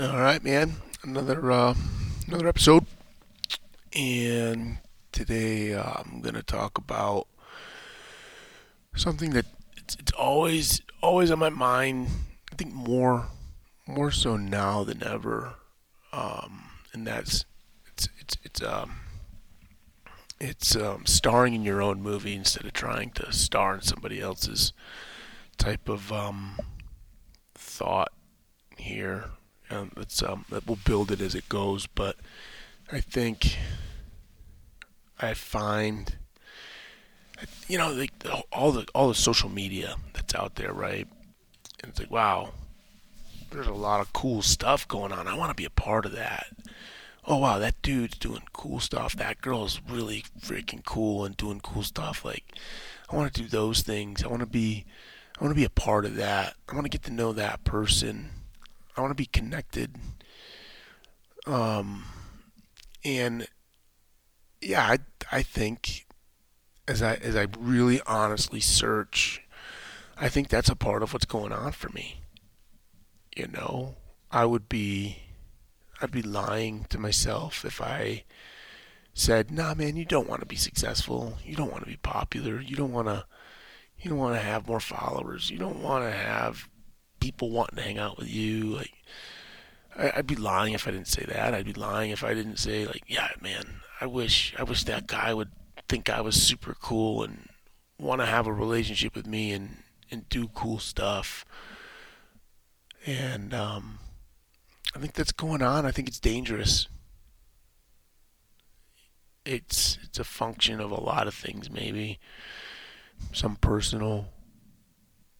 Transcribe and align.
All 0.00 0.20
right, 0.20 0.44
man. 0.44 0.74
Another 1.02 1.50
uh, 1.50 1.74
another 2.28 2.46
episode, 2.46 2.86
and 3.96 4.78
today 5.10 5.74
uh, 5.74 5.94
I'm 5.96 6.20
gonna 6.20 6.44
talk 6.44 6.78
about 6.78 7.26
something 8.94 9.30
that 9.30 9.46
it's, 9.76 9.96
it's 9.98 10.12
always 10.12 10.82
always 11.02 11.32
on 11.32 11.40
my 11.40 11.48
mind. 11.48 12.10
I 12.52 12.54
think 12.54 12.72
more 12.74 13.26
more 13.88 14.12
so 14.12 14.36
now 14.36 14.84
than 14.84 15.02
ever, 15.02 15.54
um, 16.12 16.70
and 16.92 17.04
that's 17.04 17.44
it's 17.88 18.08
it's 18.20 18.36
it's 18.44 18.62
um 18.62 19.00
it's 20.38 20.76
um, 20.76 21.06
starring 21.06 21.54
in 21.54 21.64
your 21.64 21.82
own 21.82 22.00
movie 22.00 22.36
instead 22.36 22.64
of 22.64 22.72
trying 22.72 23.10
to 23.16 23.32
star 23.32 23.74
in 23.74 23.82
somebody 23.82 24.20
else's 24.20 24.72
type 25.56 25.88
of 25.88 26.12
um, 26.12 26.56
thought 27.56 28.12
here. 28.76 29.24
Um, 29.70 29.92
it's 29.96 30.22
um, 30.22 30.44
we'll 30.66 30.78
build 30.84 31.10
it 31.10 31.20
as 31.20 31.34
it 31.34 31.48
goes, 31.48 31.86
but 31.86 32.16
I 32.90 33.00
think 33.00 33.58
I 35.20 35.34
find 35.34 36.16
you 37.68 37.78
know 37.78 37.94
the, 37.94 38.08
all 38.52 38.72
the 38.72 38.86
all 38.94 39.08
the 39.08 39.14
social 39.14 39.48
media 39.48 39.96
that's 40.14 40.34
out 40.34 40.54
there, 40.54 40.72
right? 40.72 41.06
And 41.82 41.90
it's 41.90 42.00
like, 42.00 42.10
wow, 42.10 42.52
there's 43.50 43.66
a 43.66 43.72
lot 43.72 44.00
of 44.00 44.12
cool 44.12 44.42
stuff 44.42 44.88
going 44.88 45.12
on. 45.12 45.28
I 45.28 45.36
want 45.36 45.50
to 45.50 45.54
be 45.54 45.64
a 45.64 45.70
part 45.70 46.06
of 46.06 46.12
that. 46.12 46.46
Oh 47.26 47.36
wow, 47.36 47.58
that 47.58 47.80
dude's 47.82 48.16
doing 48.18 48.42
cool 48.52 48.80
stuff. 48.80 49.14
That 49.14 49.40
girl's 49.42 49.80
really 49.88 50.24
freaking 50.40 50.84
cool 50.84 51.24
and 51.24 51.36
doing 51.36 51.60
cool 51.60 51.82
stuff. 51.82 52.24
Like, 52.24 52.54
I 53.10 53.16
want 53.16 53.34
to 53.34 53.42
do 53.42 53.48
those 53.48 53.82
things. 53.82 54.24
I 54.24 54.28
want 54.28 54.40
to 54.40 54.46
be, 54.46 54.86
I 55.38 55.44
want 55.44 55.54
to 55.54 55.60
be 55.60 55.64
a 55.64 55.70
part 55.70 56.06
of 56.06 56.16
that. 56.16 56.54
I 56.68 56.74
want 56.74 56.86
to 56.86 56.90
get 56.90 57.02
to 57.04 57.12
know 57.12 57.32
that 57.34 57.64
person. 57.64 58.30
I 58.98 59.00
want 59.00 59.12
to 59.12 59.14
be 59.14 59.26
connected. 59.26 59.94
Um, 61.46 62.04
and 63.04 63.46
yeah, 64.60 64.82
I 64.82 64.98
I 65.30 65.42
think 65.42 66.06
as 66.88 67.00
I 67.00 67.14
as 67.14 67.36
I 67.36 67.46
really 67.56 68.00
honestly 68.08 68.58
search, 68.58 69.40
I 70.16 70.28
think 70.28 70.48
that's 70.48 70.68
a 70.68 70.74
part 70.74 71.04
of 71.04 71.12
what's 71.12 71.26
going 71.26 71.52
on 71.52 71.70
for 71.70 71.90
me. 71.90 72.22
You 73.36 73.46
know, 73.46 73.94
I 74.32 74.44
would 74.46 74.68
be 74.68 75.18
I'd 76.02 76.10
be 76.10 76.22
lying 76.22 76.86
to 76.88 76.98
myself 76.98 77.64
if 77.64 77.80
I 77.80 78.24
said, 79.14 79.52
"Nah, 79.52 79.74
man, 79.74 79.94
you 79.94 80.06
don't 80.06 80.28
want 80.28 80.40
to 80.40 80.46
be 80.46 80.56
successful. 80.56 81.38
You 81.44 81.54
don't 81.54 81.70
want 81.70 81.84
to 81.84 81.90
be 81.90 81.98
popular. 81.98 82.60
You 82.60 82.74
don't 82.74 82.92
want 82.92 83.06
to 83.06 83.26
you 84.00 84.10
don't 84.10 84.18
want 84.18 84.34
to 84.34 84.40
have 84.40 84.66
more 84.66 84.80
followers. 84.80 85.50
You 85.50 85.58
don't 85.58 85.84
want 85.84 86.04
to 86.04 86.10
have 86.10 86.68
people 87.28 87.50
wanting 87.50 87.76
to 87.76 87.82
hang 87.82 87.98
out 87.98 88.16
with 88.16 88.32
you. 88.32 88.76
Like, 88.76 88.94
I, 89.94 90.12
would 90.16 90.26
be 90.26 90.34
lying 90.34 90.72
if 90.72 90.88
I 90.88 90.92
didn't 90.92 91.08
say 91.08 91.26
that. 91.28 91.52
I'd 91.52 91.66
be 91.66 91.74
lying 91.74 92.10
if 92.10 92.24
I 92.24 92.32
didn't 92.32 92.56
say 92.56 92.86
like, 92.86 93.02
yeah, 93.06 93.28
man, 93.42 93.82
I 94.00 94.06
wish, 94.06 94.54
I 94.58 94.62
wish 94.62 94.84
that 94.84 95.06
guy 95.06 95.34
would 95.34 95.50
think 95.90 96.08
I 96.08 96.22
was 96.22 96.42
super 96.42 96.74
cool 96.80 97.22
and 97.22 97.50
want 97.98 98.22
to 98.22 98.26
have 98.26 98.46
a 98.46 98.52
relationship 98.52 99.14
with 99.14 99.26
me 99.26 99.52
and 99.52 99.76
and 100.10 100.26
do 100.30 100.48
cool 100.48 100.78
stuff. 100.78 101.44
And 103.04 103.52
um, 103.52 103.98
I 104.96 104.98
think 104.98 105.12
that's 105.12 105.32
going 105.32 105.60
on. 105.60 105.84
I 105.84 105.90
think 105.90 106.08
it's 106.08 106.20
dangerous. 106.20 106.88
It's 109.44 109.98
it's 110.02 110.18
a 110.18 110.24
function 110.24 110.80
of 110.80 110.90
a 110.90 111.00
lot 111.00 111.26
of 111.26 111.34
things, 111.34 111.70
maybe 111.70 112.18
some 113.34 113.56
personal 113.56 114.28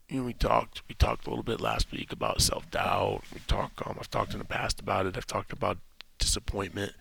you 0.08 0.20
know, 0.20 0.26
we 0.26 0.32
talked 0.32 0.82
we 0.88 0.94
talked 0.94 1.26
a 1.26 1.30
little 1.30 1.44
bit 1.44 1.60
last 1.60 1.92
week 1.92 2.12
about 2.12 2.40
self 2.40 2.70
doubt. 2.70 3.22
We 3.32 3.40
talked 3.46 3.86
um, 3.86 3.96
I've 4.00 4.10
talked 4.10 4.32
in 4.32 4.38
the 4.38 4.44
past 4.44 4.80
about 4.80 5.06
it. 5.06 5.16
I've 5.16 5.26
talked 5.26 5.52
about 5.52 5.78
disappointment 6.18 6.92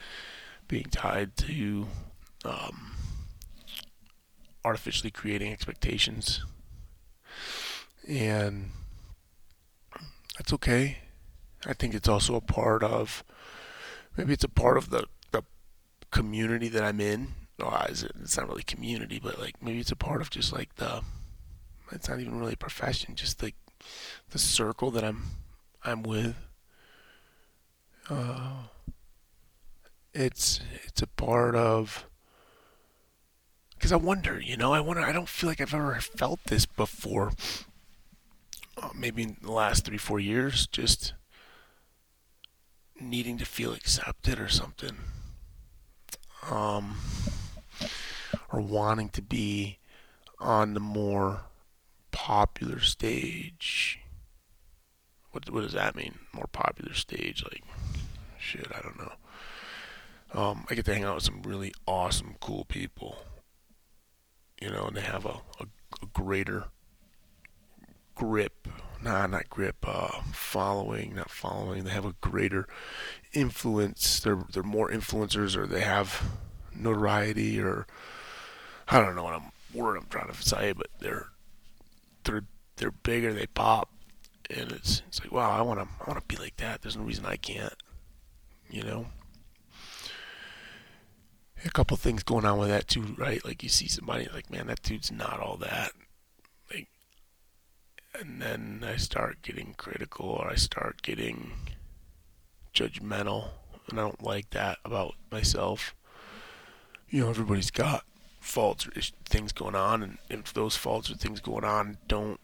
being 0.67 0.87
tied 0.91 1.37
to 1.37 1.87
um, 2.43 2.91
artificially 4.65 5.11
creating 5.11 5.53
expectations, 5.53 6.43
and 8.07 8.71
that's 10.37 10.51
okay. 10.53 10.97
I 11.65 11.73
think 11.73 11.93
it's 11.93 12.09
also 12.09 12.35
a 12.35 12.41
part 12.41 12.83
of 12.83 13.23
maybe 14.17 14.33
it's 14.33 14.43
a 14.43 14.49
part 14.49 14.77
of 14.77 14.89
the 14.89 15.05
the 15.31 15.43
community 16.11 16.67
that 16.67 16.83
I'm 16.83 16.99
in. 16.99 17.29
Well, 17.57 17.85
it's 17.89 18.37
not 18.37 18.49
really 18.49 18.63
community, 18.63 19.19
but 19.23 19.39
like 19.39 19.63
maybe 19.63 19.79
it's 19.79 19.91
a 19.91 19.95
part 19.95 20.21
of 20.21 20.29
just 20.29 20.51
like 20.51 20.75
the 20.75 21.01
it's 21.91 22.09
not 22.09 22.19
even 22.19 22.39
really 22.39 22.53
a 22.53 22.57
profession, 22.57 23.15
just 23.15 23.41
like 23.41 23.55
the 24.31 24.39
circle 24.39 24.91
that 24.91 25.03
I'm 25.03 25.23
I'm 25.83 26.03
with. 26.03 26.35
Uh, 28.09 28.63
it's 30.13 30.61
it's 30.85 31.01
a 31.01 31.07
part 31.07 31.55
of 31.55 32.07
because 33.77 33.91
I 33.91 33.97
wonder, 33.97 34.39
you 34.39 34.57
know, 34.57 34.73
I 34.73 34.79
wonder. 34.79 35.03
I 35.03 35.11
don't 35.11 35.29
feel 35.29 35.49
like 35.49 35.61
I've 35.61 35.73
ever 35.73 35.95
felt 35.95 36.43
this 36.45 36.65
before. 36.65 37.31
Uh, 38.81 38.89
maybe 38.95 39.23
in 39.23 39.37
the 39.41 39.51
last 39.51 39.85
three, 39.85 39.97
four 39.97 40.19
years, 40.19 40.67
just 40.67 41.13
needing 42.99 43.37
to 43.37 43.45
feel 43.45 43.73
accepted 43.73 44.39
or 44.39 44.49
something, 44.49 44.97
um, 46.49 46.97
or 48.51 48.59
wanting 48.59 49.09
to 49.09 49.21
be 49.21 49.79
on 50.39 50.73
the 50.73 50.79
more 50.79 51.41
popular 52.17 52.79
stage. 52.79 53.99
What 55.29 55.47
what 55.51 55.61
does 55.61 55.73
that 55.73 55.95
mean? 55.95 56.17
More 56.33 56.49
popular 56.51 56.95
stage, 56.95 57.43
like 57.43 57.63
shit. 58.39 58.65
I 58.73 58.81
don't 58.81 58.97
know. 58.97 59.11
Um, 60.33 60.65
I 60.67 60.73
get 60.73 60.85
to 60.85 60.93
hang 60.95 61.03
out 61.03 61.15
with 61.15 61.25
some 61.25 61.43
really 61.43 61.73
awesome, 61.85 62.35
cool 62.41 62.65
people. 62.65 63.19
You 64.59 64.71
know, 64.71 64.85
and 64.85 64.97
they 64.97 65.01
have 65.01 65.25
a, 65.27 65.41
a, 65.59 65.67
a 66.01 66.07
greater 66.11 66.65
grip. 68.15 68.67
Nah, 69.03 69.27
not 69.27 69.47
grip. 69.51 69.75
Uh, 69.87 70.21
following, 70.33 71.13
not 71.13 71.29
following. 71.29 71.83
They 71.83 71.91
have 71.91 72.05
a 72.05 72.15
greater 72.19 72.67
influence. 73.31 74.19
They're 74.21 74.43
they're 74.51 74.63
more 74.63 74.89
influencers, 74.89 75.55
or 75.55 75.67
they 75.67 75.81
have 75.81 76.23
notoriety, 76.75 77.61
or 77.61 77.85
I 78.87 78.99
don't 79.01 79.15
know 79.15 79.23
what 79.23 79.35
I'm 79.35 79.51
word 79.71 79.97
I'm 79.97 80.07
trying 80.09 80.33
to 80.33 80.41
say, 80.41 80.71
but 80.71 80.87
they're 80.99 81.27
they're 82.27 82.43
they're 82.75 82.91
bigger, 82.91 83.33
they 83.33 83.47
pop, 83.47 83.89
and 84.49 84.71
it's 84.71 85.01
it's 85.07 85.19
like 85.21 85.31
wow, 85.31 85.51
I 85.51 85.61
want 85.61 85.79
to 85.79 85.87
I 85.99 86.09
want 86.09 86.19
to 86.21 86.35
be 86.35 86.41
like 86.41 86.57
that. 86.57 86.81
There's 86.81 86.97
no 86.97 87.03
reason 87.03 87.25
I 87.25 87.37
can't, 87.37 87.73
you 88.69 88.83
know. 88.83 89.07
A 91.65 91.69
couple 91.71 91.97
things 91.97 92.21
going 92.21 92.45
on 92.45 92.59
with 92.59 92.69
that 92.69 92.87
too, 92.87 93.15
right? 93.17 93.43
Like 93.43 93.63
you 93.63 93.69
see 93.69 93.87
somebody 93.87 94.27
like, 94.31 94.51
man, 94.51 94.67
that 94.67 94.83
dude's 94.83 95.11
not 95.11 95.39
all 95.39 95.57
that. 95.57 95.91
Like, 96.71 96.87
and 98.19 98.39
then 98.41 98.85
I 98.87 98.97
start 98.97 99.41
getting 99.41 99.73
critical, 99.75 100.27
or 100.27 100.49
I 100.51 100.55
start 100.55 101.01
getting 101.01 101.53
judgmental, 102.75 103.49
and 103.89 103.99
I 103.99 104.03
don't 104.03 104.23
like 104.23 104.51
that 104.51 104.77
about 104.85 105.15
myself. 105.31 105.95
You 107.09 107.21
know, 107.23 107.29
everybody's 107.29 107.71
got 107.71 108.03
faults 108.47 108.87
or 108.87 108.91
things 109.25 109.51
going 109.51 109.75
on, 109.75 110.01
and 110.01 110.17
if 110.29 110.53
those 110.53 110.75
faults 110.75 111.11
or 111.11 111.15
things 111.15 111.39
going 111.41 111.65
on 111.65 111.97
don't 112.07 112.39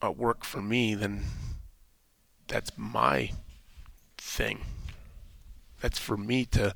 uh, 0.00 0.10
work 0.10 0.44
for 0.44 0.62
me, 0.62 0.94
then 0.94 1.24
that's 2.46 2.70
my 2.76 3.32
thing. 4.16 4.60
That's 5.80 5.98
for 5.98 6.16
me 6.16 6.44
to 6.46 6.74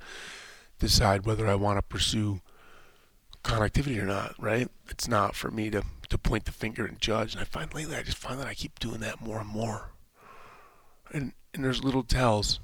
decide 0.79 1.25
whether 1.25 1.47
I 1.47 1.55
want 1.55 1.79
to 1.79 1.83
pursue 1.83 2.41
connectivity 3.45 4.03
or 4.03 4.07
not, 4.07 4.35
right? 4.39 4.69
It's 4.89 5.07
not 5.07 5.37
for 5.37 5.51
me 5.51 5.71
to, 5.71 5.85
to 6.09 6.19
point 6.19 6.45
the 6.45 6.53
finger 6.53 6.85
and 6.85 7.01
judge. 7.01 7.35
And 7.35 7.41
I 7.41 7.45
find 7.45 7.73
lately, 7.73 7.95
I 7.95 8.03
just 8.03 8.19
find 8.19 8.41
that 8.41 8.49
I 8.49 8.55
keep 8.55 8.81
doing 8.81 9.01
that 9.01 9.21
more 9.21 9.39
and 9.39 9.49
more. 9.49 9.93
And, 11.13 11.33
and 11.55 11.65
there's 11.65 11.85
little 11.85 12.03
tells, 12.03 12.59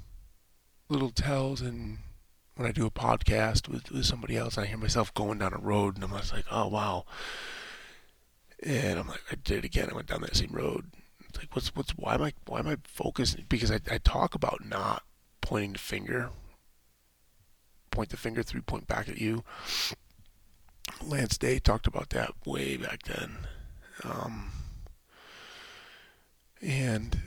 little 0.89 1.11
tells 1.11 1.61
and 1.61 1.99
when 2.55 2.67
I 2.67 2.71
do 2.71 2.85
a 2.85 2.91
podcast 2.91 3.67
with, 3.67 3.91
with 3.91 4.05
somebody 4.05 4.37
else, 4.37 4.57
I 4.57 4.65
hear 4.65 4.77
myself 4.77 5.13
going 5.13 5.39
down 5.39 5.53
a 5.53 5.57
road, 5.57 5.95
and 5.95 6.03
I'm 6.03 6.11
just 6.11 6.33
like, 6.33 6.45
oh 6.51 6.67
wow. 6.67 7.05
And 8.61 8.99
I'm 8.99 9.07
like, 9.07 9.23
I 9.31 9.35
did 9.35 9.59
it 9.59 9.65
again. 9.65 9.89
I 9.91 9.95
went 9.95 10.07
down 10.07 10.21
that 10.21 10.35
same 10.35 10.51
road. 10.51 10.91
It's 11.27 11.37
like, 11.37 11.53
what's 11.55 11.75
what's 11.75 11.91
why 11.91 12.15
am 12.15 12.21
I 12.21 12.33
why 12.45 12.59
am 12.59 12.67
I 12.67 12.77
focused? 12.83 13.49
Because 13.49 13.71
I, 13.71 13.79
I 13.89 13.97
talk 13.97 14.35
about 14.35 14.65
not 14.65 15.03
pointing 15.41 15.73
the 15.73 15.79
finger, 15.79 16.29
point 17.91 18.09
the 18.09 18.17
finger 18.17 18.43
through, 18.43 18.61
point 18.61 18.87
back 18.87 19.09
at 19.09 19.17
you. 19.17 19.43
Lance 21.01 21.37
Day 21.37 21.59
talked 21.59 21.87
about 21.87 22.09
that 22.09 22.31
way 22.45 22.77
back 22.77 23.03
then. 23.03 23.37
Um, 24.03 24.51
and 26.61 27.17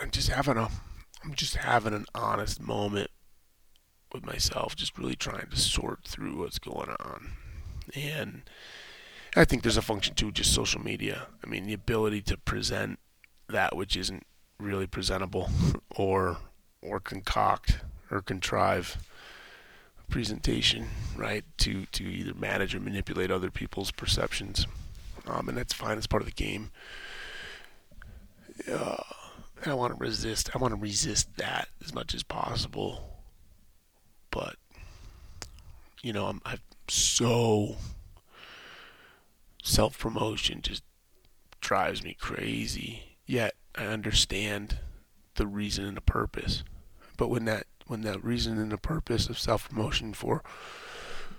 I'm 0.00 0.10
just 0.10 0.28
having 0.28 0.56
a 0.56 0.68
I'm 1.24 1.34
just 1.34 1.56
having 1.56 1.94
an 1.94 2.06
honest 2.14 2.60
moment 2.60 3.10
with 4.12 4.24
myself, 4.24 4.76
just 4.76 4.98
really 4.98 5.16
trying 5.16 5.48
to 5.48 5.56
sort 5.56 6.04
through 6.04 6.38
what's 6.38 6.58
going 6.58 6.90
on. 6.90 7.32
And 7.94 8.42
I 9.36 9.44
think 9.44 9.62
there's 9.62 9.76
a 9.76 9.82
function 9.82 10.14
to 10.16 10.32
just 10.32 10.52
social 10.52 10.80
media. 10.80 11.28
I 11.44 11.48
mean, 11.48 11.66
the 11.66 11.74
ability 11.74 12.22
to 12.22 12.36
present 12.36 12.98
that 13.48 13.76
which 13.76 13.96
isn't 13.96 14.26
really 14.58 14.86
presentable 14.86 15.50
or 15.96 16.38
or 16.82 17.00
concoct 17.00 17.80
or 18.10 18.22
contrive 18.22 18.96
presentation, 20.08 20.88
right? 21.16 21.44
To 21.58 21.86
to 21.86 22.04
either 22.04 22.34
manage 22.34 22.74
or 22.74 22.80
manipulate 22.80 23.30
other 23.30 23.50
people's 23.50 23.90
perceptions, 23.90 24.66
um, 25.26 25.48
and 25.48 25.56
that's 25.56 25.72
fine. 25.72 25.96
It's 25.96 26.06
part 26.06 26.22
of 26.22 26.26
the 26.26 26.32
game. 26.32 26.70
Uh, 28.70 28.96
I 29.64 29.74
want 29.74 29.96
to 29.96 29.98
resist. 29.98 30.50
I 30.54 30.58
want 30.58 30.74
to 30.74 30.80
resist 30.80 31.36
that 31.36 31.68
as 31.84 31.94
much 31.94 32.14
as 32.14 32.22
possible. 32.22 33.19
You 36.02 36.12
know, 36.12 36.26
I'm, 36.26 36.40
I'm 36.44 36.60
so 36.88 37.76
self 39.62 39.98
promotion 39.98 40.62
just 40.62 40.82
drives 41.60 42.02
me 42.02 42.16
crazy. 42.18 43.16
Yet 43.26 43.54
I 43.74 43.84
understand 43.84 44.78
the 45.34 45.46
reason 45.46 45.84
and 45.84 45.96
the 45.96 46.02
purpose. 46.02 46.64
But 47.16 47.28
when 47.28 47.44
that 47.44 47.66
when 47.86 48.02
that 48.02 48.22
reason 48.24 48.58
and 48.58 48.72
the 48.72 48.78
purpose 48.78 49.28
of 49.28 49.38
self 49.38 49.68
promotion 49.68 50.14
for 50.14 50.42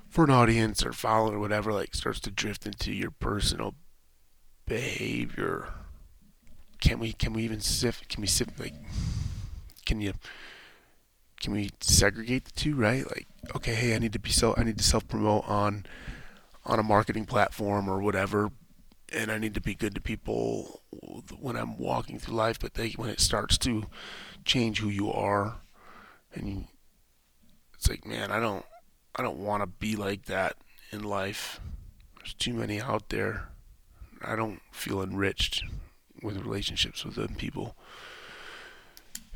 for 0.09 0.25
an 0.25 0.29
audience 0.29 0.85
or 0.85 0.91
following 0.91 1.35
or 1.35 1.39
whatever 1.39 1.71
like 1.71 1.95
starts 1.95 2.19
to 2.21 2.31
drift 2.31 2.65
into 2.65 2.91
your 2.91 3.11
personal 3.11 3.75
behavior, 4.65 5.69
can 6.79 6.99
we 6.99 7.13
can 7.13 7.33
we 7.33 7.43
even 7.43 7.61
sift 7.61 8.09
can 8.09 8.21
we 8.21 8.27
sift 8.27 8.59
like 8.59 8.75
can 9.85 10.01
you 10.01 10.13
can 11.41 11.53
we 11.53 11.69
segregate 11.81 12.45
the 12.45 12.51
two 12.51 12.75
right 12.75 13.05
like 13.07 13.27
okay 13.55 13.73
hey 13.73 13.95
I 13.95 13.99
need 13.99 14.13
to 14.13 14.19
be 14.19 14.29
so 14.29 14.53
I 14.55 14.63
need 14.63 14.77
to 14.77 14.83
self 14.83 15.07
promote 15.07 15.47
on 15.47 15.85
on 16.65 16.79
a 16.79 16.83
marketing 16.83 17.25
platform 17.25 17.89
or 17.89 18.01
whatever 18.01 18.51
and 19.11 19.31
I 19.31 19.37
need 19.37 19.53
to 19.55 19.61
be 19.61 19.75
good 19.75 19.95
to 19.95 20.01
people 20.01 20.81
when 21.39 21.55
I'm 21.55 21.77
walking 21.77 22.17
through 22.17 22.35
life. 22.35 22.59
But 22.59 22.75
they, 22.75 22.91
when 22.91 23.09
it 23.09 23.19
starts 23.19 23.57
to 23.59 23.85
change 24.45 24.79
who 24.79 24.89
you 24.89 25.11
are, 25.11 25.57
and 26.33 26.47
you, 26.47 26.63
it's 27.75 27.89
like, 27.89 28.05
man, 28.05 28.31
I 28.31 28.39
don't, 28.39 28.65
I 29.15 29.21
don't 29.21 29.39
want 29.39 29.63
to 29.63 29.67
be 29.67 29.95
like 29.95 30.25
that 30.25 30.55
in 30.91 31.03
life. 31.03 31.59
There's 32.17 32.33
too 32.33 32.53
many 32.53 32.79
out 32.79 33.09
there. 33.09 33.49
I 34.23 34.35
don't 34.35 34.61
feel 34.71 35.01
enriched 35.01 35.63
with 36.21 36.37
relationships 36.37 37.03
with 37.03 37.15
them 37.15 37.35
people, 37.35 37.75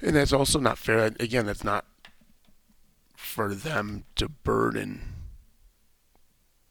and 0.01 0.15
that's 0.15 0.31
also 0.31 0.59
not 0.59 0.77
fair. 0.77 1.11
Again, 1.19 1.47
that's 1.47 1.63
not 1.63 1.85
for 3.35 3.53
them 3.53 4.05
to 4.15 4.29
burden 4.29 5.01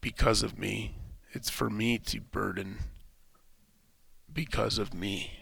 because 0.01 0.41
of 0.41 0.57
me. 0.57 0.95
It's 1.31 1.51
for 1.51 1.69
me 1.69 1.99
to 1.99 2.19
burden 2.19 2.79
because 4.33 4.79
of 4.79 4.91
me 4.91 5.41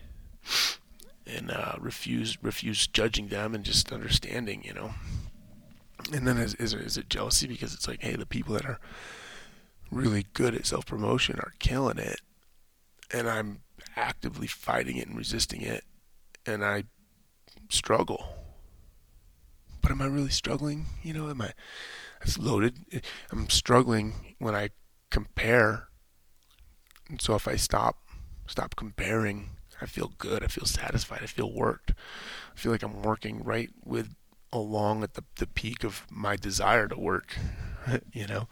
and 1.25 1.49
uh, 1.49 1.75
refuse 1.79 2.37
refuse 2.41 2.87
judging 2.87 3.29
them 3.29 3.55
and 3.55 3.63
just 3.63 3.93
understanding, 3.93 4.65
you 4.65 4.73
know. 4.73 4.95
And 6.11 6.27
then 6.27 6.37
is, 6.37 6.55
is, 6.55 6.73
is 6.73 6.97
it 6.97 7.07
jealousy 7.07 7.47
because 7.47 7.73
it's 7.73 7.87
like, 7.87 8.01
hey, 8.01 8.17
the 8.17 8.25
people 8.25 8.53
that 8.55 8.65
are 8.65 8.81
really 9.89 10.25
good 10.33 10.53
at 10.53 10.65
self 10.65 10.85
promotion 10.85 11.39
are 11.39 11.53
killing 11.59 11.99
it, 11.99 12.19
and 13.13 13.29
I'm 13.29 13.61
actively 13.95 14.47
fighting 14.47 14.97
it 14.97 15.07
and 15.07 15.17
resisting 15.17 15.61
it, 15.61 15.85
and 16.45 16.65
I 16.65 16.83
struggle. 17.69 18.32
But 19.83 19.91
am 19.91 20.01
I 20.01 20.07
really 20.07 20.31
struggling? 20.31 20.87
You 21.03 21.13
know, 21.13 21.29
am 21.29 21.41
I? 21.41 21.51
It's 22.21 22.39
loaded. 22.39 23.03
I'm 23.31 23.49
struggling 23.49 24.35
when 24.39 24.55
I 24.55 24.69
compare. 25.11 25.89
And 27.09 27.21
so 27.21 27.35
if 27.35 27.47
I 27.47 27.57
stop 27.57 27.97
stop 28.47 28.75
comparing. 28.75 29.49
I 29.81 29.85
feel 29.85 30.13
good. 30.17 30.43
I 30.43 30.47
feel 30.47 30.65
satisfied. 30.65 31.19
I 31.23 31.27
feel 31.27 31.51
worked. 31.51 31.91
I 31.91 32.59
feel 32.59 32.71
like 32.71 32.83
I'm 32.83 33.01
working 33.01 33.43
right 33.43 33.69
with 33.83 34.15
along 34.51 35.03
at 35.03 35.15
the, 35.15 35.23
the 35.37 35.47
peak 35.47 35.83
of 35.83 36.05
my 36.11 36.35
desire 36.35 36.87
to 36.87 36.97
work, 36.97 37.35
you 38.13 38.27
know, 38.27 38.47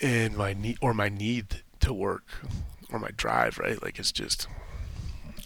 and 0.00 0.36
my 0.36 0.52
need 0.52 0.76
or 0.80 0.92
my 0.92 1.08
need 1.08 1.62
to 1.80 1.92
work 1.92 2.28
or 2.92 2.98
my 2.98 3.10
drive, 3.16 3.58
right? 3.58 3.82
Like 3.82 3.98
it's 3.98 4.12
just, 4.12 4.46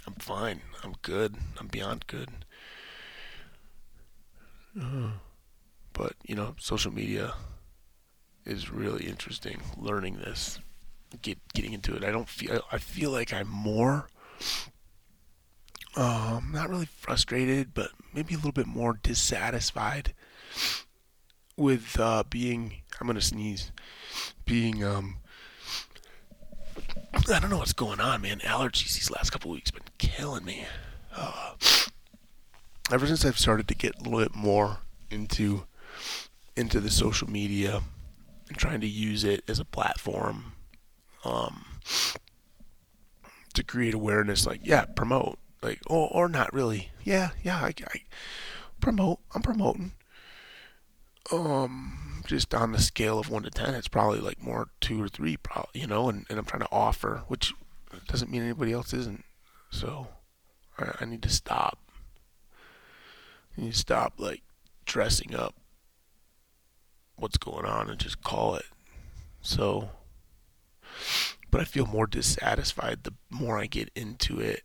I'm 0.07 0.15
fine. 0.15 0.61
I'm 0.83 0.95
good. 1.03 1.37
I'm 1.59 1.69
beyond 1.69 2.07
good. 2.09 2.44
But, 5.93 6.15
you 6.25 6.35
know, 6.35 6.57
social 6.59 6.93
media 6.93 7.35
is 8.45 8.71
really 8.71 9.05
interesting 9.07 9.63
learning 9.77 10.17
this 10.17 10.59
get 11.23 11.39
getting 11.53 11.73
into 11.73 11.95
it. 11.95 12.05
I 12.05 12.11
don't 12.11 12.29
feel 12.29 12.63
I 12.73 12.79
feel 12.79 13.11
like 13.11 13.33
I'm 13.33 13.49
more 13.49 14.09
um 15.97 16.51
not 16.53 16.69
really 16.69 16.87
frustrated, 16.87 17.75
but 17.75 17.91
maybe 18.13 18.35
a 18.35 18.37
little 18.37 18.53
bit 18.53 18.67
more 18.67 18.99
dissatisfied 19.03 20.13
with 21.57 21.99
uh 21.99 22.25
being 22.29 22.83
I'm 23.01 23.07
to 23.09 23.21
sneeze 23.21 23.73
being 24.45 24.83
um 24.85 25.19
I 27.33 27.39
don't 27.39 27.51
know 27.51 27.59
what's 27.59 27.73
going 27.73 28.01
on, 28.01 28.23
man. 28.23 28.41
Allergies 28.41 28.95
these 28.95 29.11
last 29.11 29.31
couple 29.31 29.51
weeks 29.51 29.71
been 29.71 29.83
killing 29.99 30.45
me. 30.45 30.67
Uh, 31.15 31.55
ever 32.93 33.07
since 33.07 33.25
I've 33.25 33.39
started 33.39 33.69
to 33.69 33.75
get 33.75 33.99
a 33.99 34.03
little 34.03 34.21
bit 34.21 34.35
more 34.35 34.79
into 35.11 35.67
into 36.57 36.81
the 36.81 36.91
social 36.91 37.29
media 37.29 37.83
and 38.49 38.57
trying 38.57 38.81
to 38.81 38.87
use 38.87 39.25
it 39.25 39.43
as 39.49 39.59
a 39.59 39.65
platform 39.65 40.53
um, 41.25 41.65
to 43.55 43.65
create 43.65 43.95
awareness. 43.95 44.47
Like, 44.47 44.61
yeah, 44.63 44.85
promote. 44.85 45.39
Like, 45.63 45.81
or 45.87 46.09
or 46.13 46.29
not 46.29 46.53
really. 46.53 46.91
Yeah, 47.03 47.31
yeah, 47.43 47.57
I, 47.57 47.69
I 47.89 48.01
promote. 48.81 49.21
I'm 49.35 49.43
promoting. 49.43 49.93
Um, 51.33 52.23
just 52.27 52.53
on 52.55 52.73
the 52.73 52.81
scale 52.81 53.19
of 53.19 53.31
one 53.31 53.45
to 53.45 53.51
ten, 53.51 53.75
it's 53.75 53.89
probably 53.89 54.21
like 54.21 54.43
more 54.43 54.69
two 54.81 55.03
or 55.03 55.09
three, 55.09 55.39
probably. 55.39 55.81
You 55.81 55.87
know, 55.87 56.11
and, 56.11 56.27
and 56.29 56.39
I'm 56.39 56.45
trying 56.45 56.63
to 56.63 56.69
offer, 56.71 57.23
which 57.29 57.55
doesn't 58.09 58.31
mean 58.31 58.43
anybody 58.43 58.73
else 58.73 58.93
isn't. 58.93 59.25
So, 59.71 60.09
I, 60.79 60.93
I 61.01 61.05
need 61.07 61.23
to 61.23 61.31
stop. 61.31 61.79
To 63.57 63.73
stop 63.73 64.15
like 64.19 64.43
dressing 64.85 65.35
up 65.35 65.55
what's 67.17 67.37
going 67.37 67.65
on 67.65 67.89
and 67.89 67.99
just 67.99 68.23
call 68.23 68.57
it. 68.57 68.67
So 69.41 69.91
but 71.55 71.61
I 71.61 71.65
feel 71.67 71.87
more 71.87 72.09
dissatisfied 72.09 73.05
the 73.05 73.15
more 73.31 73.61
I 73.61 73.67
get 73.67 73.89
into 73.95 74.41
it. 74.41 74.65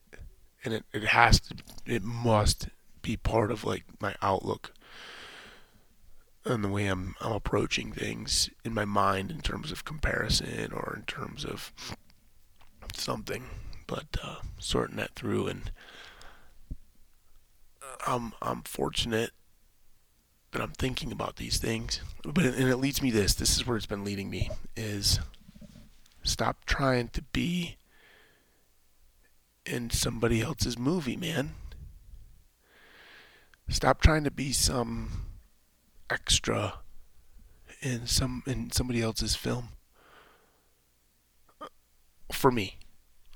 And 0.65 0.73
it, 0.73 0.85
it 0.91 1.03
has 1.03 1.39
to, 1.41 1.55
it 1.85 2.01
must 2.01 2.69
be 3.03 3.15
part 3.15 3.51
of 3.51 3.63
like 3.63 3.83
my 3.99 4.15
outlook 4.23 4.73
and 6.43 6.63
the 6.63 6.67
way 6.67 6.87
I'm, 6.87 7.13
I'm 7.21 7.33
approaching 7.33 7.91
things 7.91 8.49
in 8.65 8.73
my 8.73 8.85
mind 8.85 9.29
in 9.29 9.41
terms 9.41 9.71
of 9.71 9.85
comparison 9.85 10.73
or 10.73 10.95
in 10.95 11.03
terms 11.03 11.45
of 11.45 11.71
something. 12.95 13.43
But 13.85 14.17
uh, 14.23 14.37
sorting 14.57 14.95
that 14.95 15.13
through, 15.13 15.45
and 15.45 15.71
I'm 18.05 18.33
I'm 18.41 18.61
fortunate 18.63 19.31
that 20.51 20.61
I'm 20.61 20.71
thinking 20.71 21.11
about 21.11 21.35
these 21.35 21.57
things. 21.57 22.01
But 22.23 22.45
and 22.45 22.69
it 22.69 22.77
leads 22.77 23.01
me 23.01 23.11
this. 23.11 23.33
This 23.35 23.55
is 23.55 23.65
where 23.67 23.77
it's 23.77 23.85
been 23.85 24.03
leading 24.03 24.29
me 24.29 24.49
is 24.75 25.19
Stop 26.23 26.65
trying 26.65 27.07
to 27.09 27.21
be 27.21 27.77
in 29.65 29.89
somebody 29.89 30.41
else's 30.41 30.77
movie, 30.77 31.15
man. 31.15 31.55
Stop 33.69 34.01
trying 34.01 34.23
to 34.23 34.31
be 34.31 34.51
some 34.51 35.25
extra 36.09 36.75
in 37.81 38.05
some 38.05 38.43
in 38.45 38.71
somebody 38.71 39.01
else's 39.01 39.35
film. 39.35 39.69
For 42.31 42.51
me, 42.51 42.77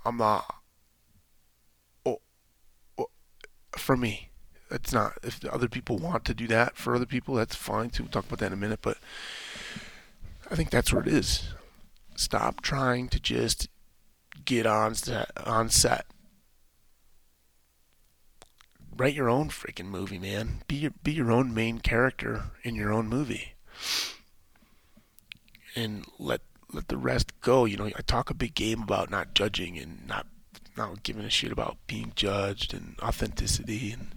I'm 0.05 0.17
not. 0.17 0.45
Oh, 2.05 2.21
oh, 2.97 3.09
for 3.77 3.95
me, 3.95 4.29
it's 4.73 4.91
not. 4.91 5.17
If 5.23 5.45
other 5.45 5.69
people 5.69 5.97
want 5.97 6.25
to 6.25 6.33
do 6.33 6.47
that 6.47 6.75
for 6.75 6.95
other 6.95 7.05
people, 7.05 7.35
that's 7.35 7.55
fine 7.55 7.89
too. 7.89 8.03
We'll 8.03 8.11
talk 8.11 8.25
about 8.25 8.39
that 8.39 8.47
in 8.47 8.53
a 8.53 8.57
minute, 8.57 8.79
but 8.81 8.97
I 10.49 10.55
think 10.55 10.69
that's 10.69 10.91
where 10.91 11.01
it 11.03 11.07
is 11.07 11.53
stop 12.15 12.61
trying 12.61 13.09
to 13.09 13.19
just 13.19 13.69
get 14.45 14.65
on 14.65 14.95
set, 14.95 15.31
on 15.45 15.69
set. 15.69 16.05
Write 18.95 19.15
your 19.15 19.29
own 19.29 19.49
freaking 19.49 19.87
movie, 19.87 20.19
man. 20.19 20.61
Be 20.67 20.75
your, 20.75 20.91
be 21.03 21.13
your 21.13 21.31
own 21.31 21.53
main 21.53 21.79
character 21.79 22.51
in 22.63 22.75
your 22.75 22.93
own 22.93 23.07
movie. 23.07 23.53
And 25.75 26.05
let 26.19 26.41
let 26.71 26.87
the 26.87 26.97
rest 26.97 27.39
go. 27.41 27.65
You 27.65 27.77
know, 27.77 27.85
I 27.85 28.01
talk 28.05 28.29
a 28.29 28.35
big 28.35 28.53
game 28.53 28.83
about 28.83 29.09
not 29.09 29.33
judging 29.33 29.77
and 29.77 30.07
not 30.07 30.27
not 30.77 31.01
giving 31.01 31.25
a 31.25 31.29
shit 31.29 31.51
about 31.51 31.77
being 31.87 32.11
judged 32.15 32.73
and 32.73 32.95
authenticity 33.01 33.91
and 33.91 34.13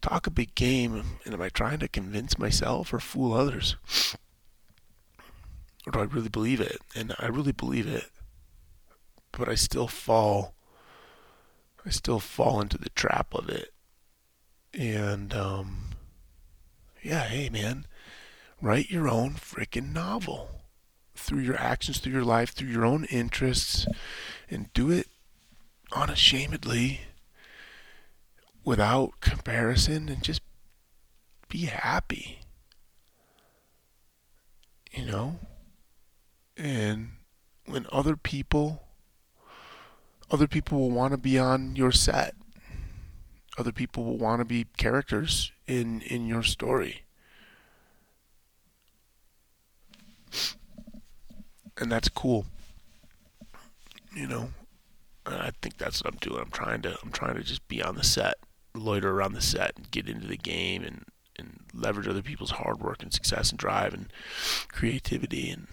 Talk 0.00 0.26
a 0.26 0.30
big 0.30 0.54
game 0.54 1.02
and 1.24 1.34
am 1.34 1.40
I 1.40 1.48
trying 1.48 1.78
to 1.78 1.88
convince 1.88 2.38
myself 2.38 2.92
or 2.92 3.00
fool 3.00 3.32
others? 3.32 3.76
or 5.86 5.92
do 5.92 6.00
I 6.00 6.04
really 6.04 6.28
believe 6.28 6.60
it? 6.60 6.78
And 6.94 7.14
I 7.18 7.26
really 7.26 7.52
believe 7.52 7.86
it, 7.86 8.10
but 9.32 9.48
I 9.48 9.54
still 9.54 9.88
fall. 9.88 10.54
I 11.84 11.90
still 11.90 12.20
fall 12.20 12.60
into 12.60 12.78
the 12.78 12.90
trap 12.90 13.34
of 13.34 13.48
it. 13.48 13.72
And 14.72 15.34
um 15.34 15.90
yeah, 17.02 17.24
hey 17.24 17.50
man, 17.50 17.86
write 18.62 18.90
your 18.90 19.08
own 19.08 19.34
freaking 19.34 19.92
novel 19.92 20.62
through 21.14 21.40
your 21.40 21.60
actions, 21.60 21.98
through 21.98 22.12
your 22.12 22.24
life, 22.24 22.50
through 22.50 22.68
your 22.68 22.86
own 22.86 23.04
interests, 23.04 23.86
and 24.50 24.72
do 24.72 24.90
it 24.90 25.08
unashamedly 25.92 27.02
without 28.64 29.20
comparison 29.20 30.08
and 30.08 30.22
just 30.22 30.42
be 31.48 31.66
happy. 31.66 32.40
You 34.92 35.06
know? 35.06 35.38
And 36.56 37.10
when 37.66 37.86
other 37.90 38.16
people 38.16 38.84
other 40.30 40.48
people 40.48 40.78
will 40.78 40.90
want 40.90 41.12
to 41.12 41.18
be 41.18 41.38
on 41.38 41.76
your 41.76 41.92
set. 41.92 42.34
Other 43.56 43.72
people 43.72 44.04
will 44.04 44.18
want 44.18 44.40
to 44.40 44.44
be 44.44 44.66
characters 44.76 45.52
in 45.66 46.00
in 46.00 46.26
your 46.26 46.42
story. 46.42 47.02
And 51.78 51.90
that's 51.90 52.08
cool. 52.08 52.46
You 54.14 54.26
know, 54.26 54.48
I 55.26 55.50
think 55.62 55.76
that's 55.78 56.02
what 56.02 56.14
I'm 56.14 56.18
doing. 56.20 56.40
I'm 56.40 56.50
trying 56.50 56.82
to 56.82 56.96
I'm 57.02 57.12
trying 57.12 57.36
to 57.36 57.42
just 57.42 57.66
be 57.68 57.82
on 57.82 57.94
the 57.94 58.04
set, 58.04 58.34
loiter 58.74 59.10
around 59.10 59.32
the 59.32 59.40
set, 59.40 59.72
and 59.76 59.90
get 59.90 60.08
into 60.08 60.26
the 60.26 60.36
game, 60.36 60.82
and 60.82 61.04
and 61.36 61.60
leverage 61.72 62.06
other 62.06 62.22
people's 62.22 62.52
hard 62.52 62.80
work 62.80 63.02
and 63.02 63.12
success 63.12 63.50
and 63.50 63.58
drive 63.58 63.92
and 63.92 64.12
creativity 64.68 65.50
and 65.50 65.66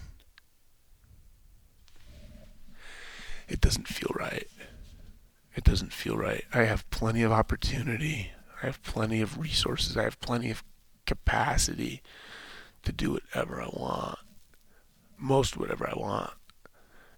it 3.48 3.60
doesn't 3.60 3.86
feel 3.86 4.10
right. 4.14 4.48
It 5.54 5.62
doesn't 5.62 5.92
feel 5.92 6.16
right. 6.16 6.44
I 6.54 6.64
have 6.64 6.88
plenty 6.90 7.22
of 7.22 7.30
opportunity. 7.30 8.32
I 8.62 8.66
have 8.66 8.82
plenty 8.82 9.20
of 9.20 9.38
resources. 9.38 9.96
I 9.96 10.04
have 10.04 10.18
plenty 10.20 10.50
of 10.50 10.64
capacity 11.06 12.02
to 12.82 12.92
do 12.92 13.12
whatever 13.12 13.60
I 13.60 13.68
want. 13.68 14.18
Most 15.18 15.56
whatever 15.56 15.88
I 15.88 15.96
want 15.96 16.32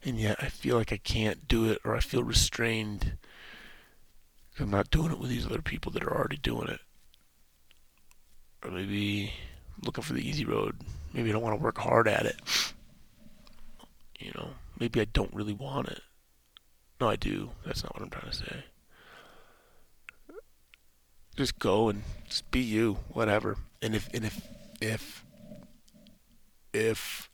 and 0.05 0.19
yet 0.19 0.37
I 0.41 0.49
feel 0.49 0.77
like 0.77 0.93
I 0.93 0.99
can't 0.99 1.49
do 1.49 1.71
it 1.71 1.79
or 1.85 1.97
I 1.97 2.01
feel 2.01 2.23
restrained 2.23 3.17
I'm 4.59 4.71
not 4.71 4.91
doing 4.91 5.11
it 5.11 5.19
with 5.19 5.31
these 5.31 5.47
other 5.47 5.63
people 5.63 5.91
that 5.93 6.05
are 6.05 6.17
already 6.17 6.37
doing 6.37 6.69
it. 6.69 6.81
Or 8.63 8.71
maybe 8.71 9.33
looking 9.85 10.05
for 10.05 10.13
the 10.13 10.27
easy 10.27 10.45
road. 10.45 10.77
Maybe 11.13 11.31
I 11.31 11.33
don't 11.33 11.43
want 11.43 11.59
to 11.59 11.63
work 11.63 11.79
hard 11.79 12.07
at 12.09 12.27
it. 12.27 12.41
You 14.19 14.33
know, 14.35 14.51
maybe 14.79 15.01
I 15.01 15.07
don't 15.07 15.35
really 15.35 15.53
want 15.53 15.89
it. 15.89 16.01
No, 17.01 17.09
I 17.09 17.17
do. 17.17 17.51
That's 17.67 17.83
not 17.83 17.95
what 17.95 18.03
I'm 18.03 18.11
trying 18.11 18.31
to 18.31 18.37
say. 18.37 18.65
Just 21.37 21.59
go 21.59 21.89
and 21.89 22.05
just 22.29 22.49
be 22.53 22.61
you, 22.61 22.99
whatever. 23.13 23.57
And 23.83 23.95
if 23.95 24.09
and 24.15 24.25
if 24.25 24.41
if 24.81 25.25
if 26.73 27.29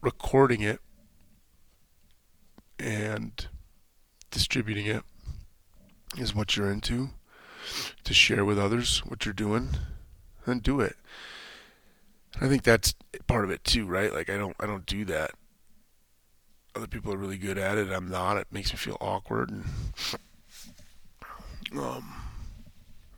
recording 0.00 0.60
it 0.60 0.80
and 2.80 3.46
distributing 4.30 4.86
it 4.86 5.04
is 6.16 6.34
what 6.34 6.56
you're 6.56 6.70
into, 6.70 7.10
to 8.04 8.14
share 8.14 8.44
with 8.44 8.58
others 8.58 9.00
what 9.06 9.24
you're 9.24 9.32
doing, 9.32 9.70
then 10.46 10.58
do 10.58 10.80
it. 10.80 10.96
I 12.40 12.48
think 12.48 12.62
that's 12.62 12.94
part 13.26 13.44
of 13.44 13.50
it 13.50 13.64
too, 13.64 13.86
right? 13.86 14.12
Like 14.12 14.30
I 14.30 14.36
don't 14.36 14.56
I 14.58 14.66
don't 14.66 14.86
do 14.86 15.04
that. 15.06 15.32
Other 16.74 16.86
people 16.86 17.12
are 17.12 17.18
really 17.18 17.36
good 17.36 17.58
at 17.58 17.76
it. 17.76 17.92
I'm 17.92 18.08
not. 18.08 18.38
It 18.38 18.46
makes 18.50 18.72
me 18.72 18.78
feel 18.78 18.96
awkward 19.00 19.50
and 19.50 19.64
um 21.78 22.14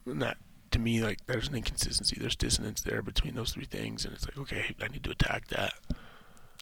and 0.07 0.23
that 0.23 0.37
to 0.71 0.79
me 0.79 1.03
like 1.03 1.19
there's 1.27 1.49
an 1.49 1.55
inconsistency. 1.55 2.17
There's 2.19 2.37
dissonance 2.37 2.83
there 2.83 3.03
between 3.03 3.35
those 3.35 3.53
three 3.53 3.65
things 3.65 4.05
and 4.05 4.15
it's 4.15 4.27
like, 4.27 4.39
okay, 4.39 4.75
I 4.81 4.89
need 4.89 5.05
to 5.05 5.11
attack 5.11 5.49
that. 5.49 5.75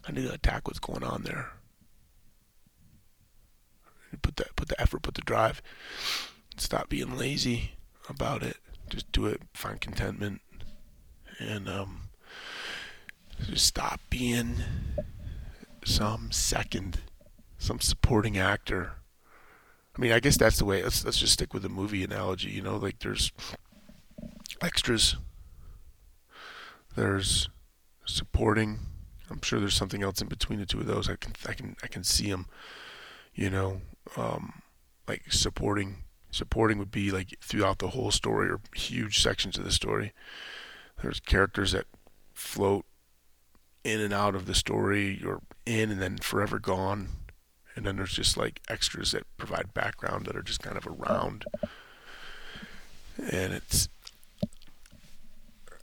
I 0.07 0.12
need 0.12 0.27
to 0.27 0.35
attack 0.35 0.69
what's 0.69 0.81
going 0.81 1.05
on 1.05 1.23
there 1.23 1.53
put 4.19 4.37
the 4.37 4.47
put 4.57 4.69
the 4.69 4.81
effort, 4.81 5.02
put 5.02 5.14
the 5.14 5.23
drive. 5.23 5.62
Stop 6.57 6.88
being 6.88 7.16
lazy 7.16 7.73
about 8.09 8.42
it. 8.42 8.57
Just 8.88 9.11
do 9.12 9.26
it. 9.26 9.40
Find 9.54 9.81
contentment, 9.81 10.40
and 11.38 11.69
um, 11.69 12.11
just 13.47 13.66
stop 13.66 14.00
being 14.11 14.57
some 15.85 16.31
second, 16.31 17.00
some 17.59 17.81
supporting 17.81 18.38
actor. 18.38 18.92
I 19.97 20.00
mean, 20.00 20.12
I 20.12 20.21
guess 20.21 20.37
that's 20.37 20.59
the 20.59 20.64
way. 20.64 20.83
Let's 20.83 21.04
let's 21.04 21.19
just 21.19 21.33
stick 21.35 21.52
with 21.52 21.62
the 21.62 21.69
movie 21.69 22.04
analogy. 22.04 22.50
You 22.50 22.62
know, 22.62 22.76
like 22.76 23.00
there's 23.00 23.33
extras. 24.61 25.16
There's 26.97 27.49
supporting. 28.04 28.81
I'm 29.31 29.40
sure 29.42 29.61
there's 29.61 29.75
something 29.75 30.02
else 30.02 30.21
in 30.21 30.28
between 30.28 30.59
the 30.59 30.66
two 30.66 30.81
of 30.81 30.87
those. 30.87 31.09
I 31.09 31.16
can 31.16 31.33
I 31.47 31.54
can 31.54 31.76
I 31.83 31.87
can 31.87 32.04
see 32.04 32.31
them. 32.31 32.47
You 33.35 33.50
know, 33.50 33.81
um, 34.16 34.62
like 35.06 35.32
supporting 35.32 36.04
supporting 36.30 36.78
would 36.78 36.90
be 36.90 37.11
like 37.11 37.38
throughout 37.42 37.78
the 37.78 37.88
whole 37.88 38.11
story 38.11 38.49
or 38.49 38.61
huge 38.75 39.23
sections 39.23 39.59
of 39.59 39.64
the 39.64 39.71
story. 39.71 40.12
There's 41.02 41.21
characters 41.21 41.73
that 41.73 41.87
float 42.32 42.87
in 43.85 44.00
and 44.00 44.14
out 44.14 44.35
of 44.35 44.47
the 44.47 44.54
story 44.54 45.23
or 45.25 45.42
in 45.66 45.90
and 45.90 46.00
then 46.00 46.16
forever 46.18 46.59
gone. 46.59 47.09
And 47.76 47.87
then 47.87 47.97
there's 47.97 48.14
just 48.14 48.37
like 48.37 48.61
extras 48.68 49.12
that 49.12 49.25
provide 49.37 49.75
background 49.75 50.26
that 50.26 50.37
are 50.37 50.42
just 50.42 50.62
kind 50.62 50.76
of 50.76 50.87
around. 50.87 51.44
And 53.18 53.52
it's 53.52 53.88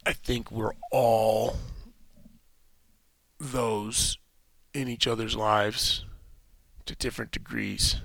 I 0.06 0.14
think 0.14 0.52
we're 0.52 0.74
all 0.92 1.58
those 3.40 4.18
in 4.74 4.88
each 4.88 5.06
other's 5.08 5.36
lives 5.36 6.06
to 6.86 6.96
different 6.96 7.32
degrees 7.32 7.98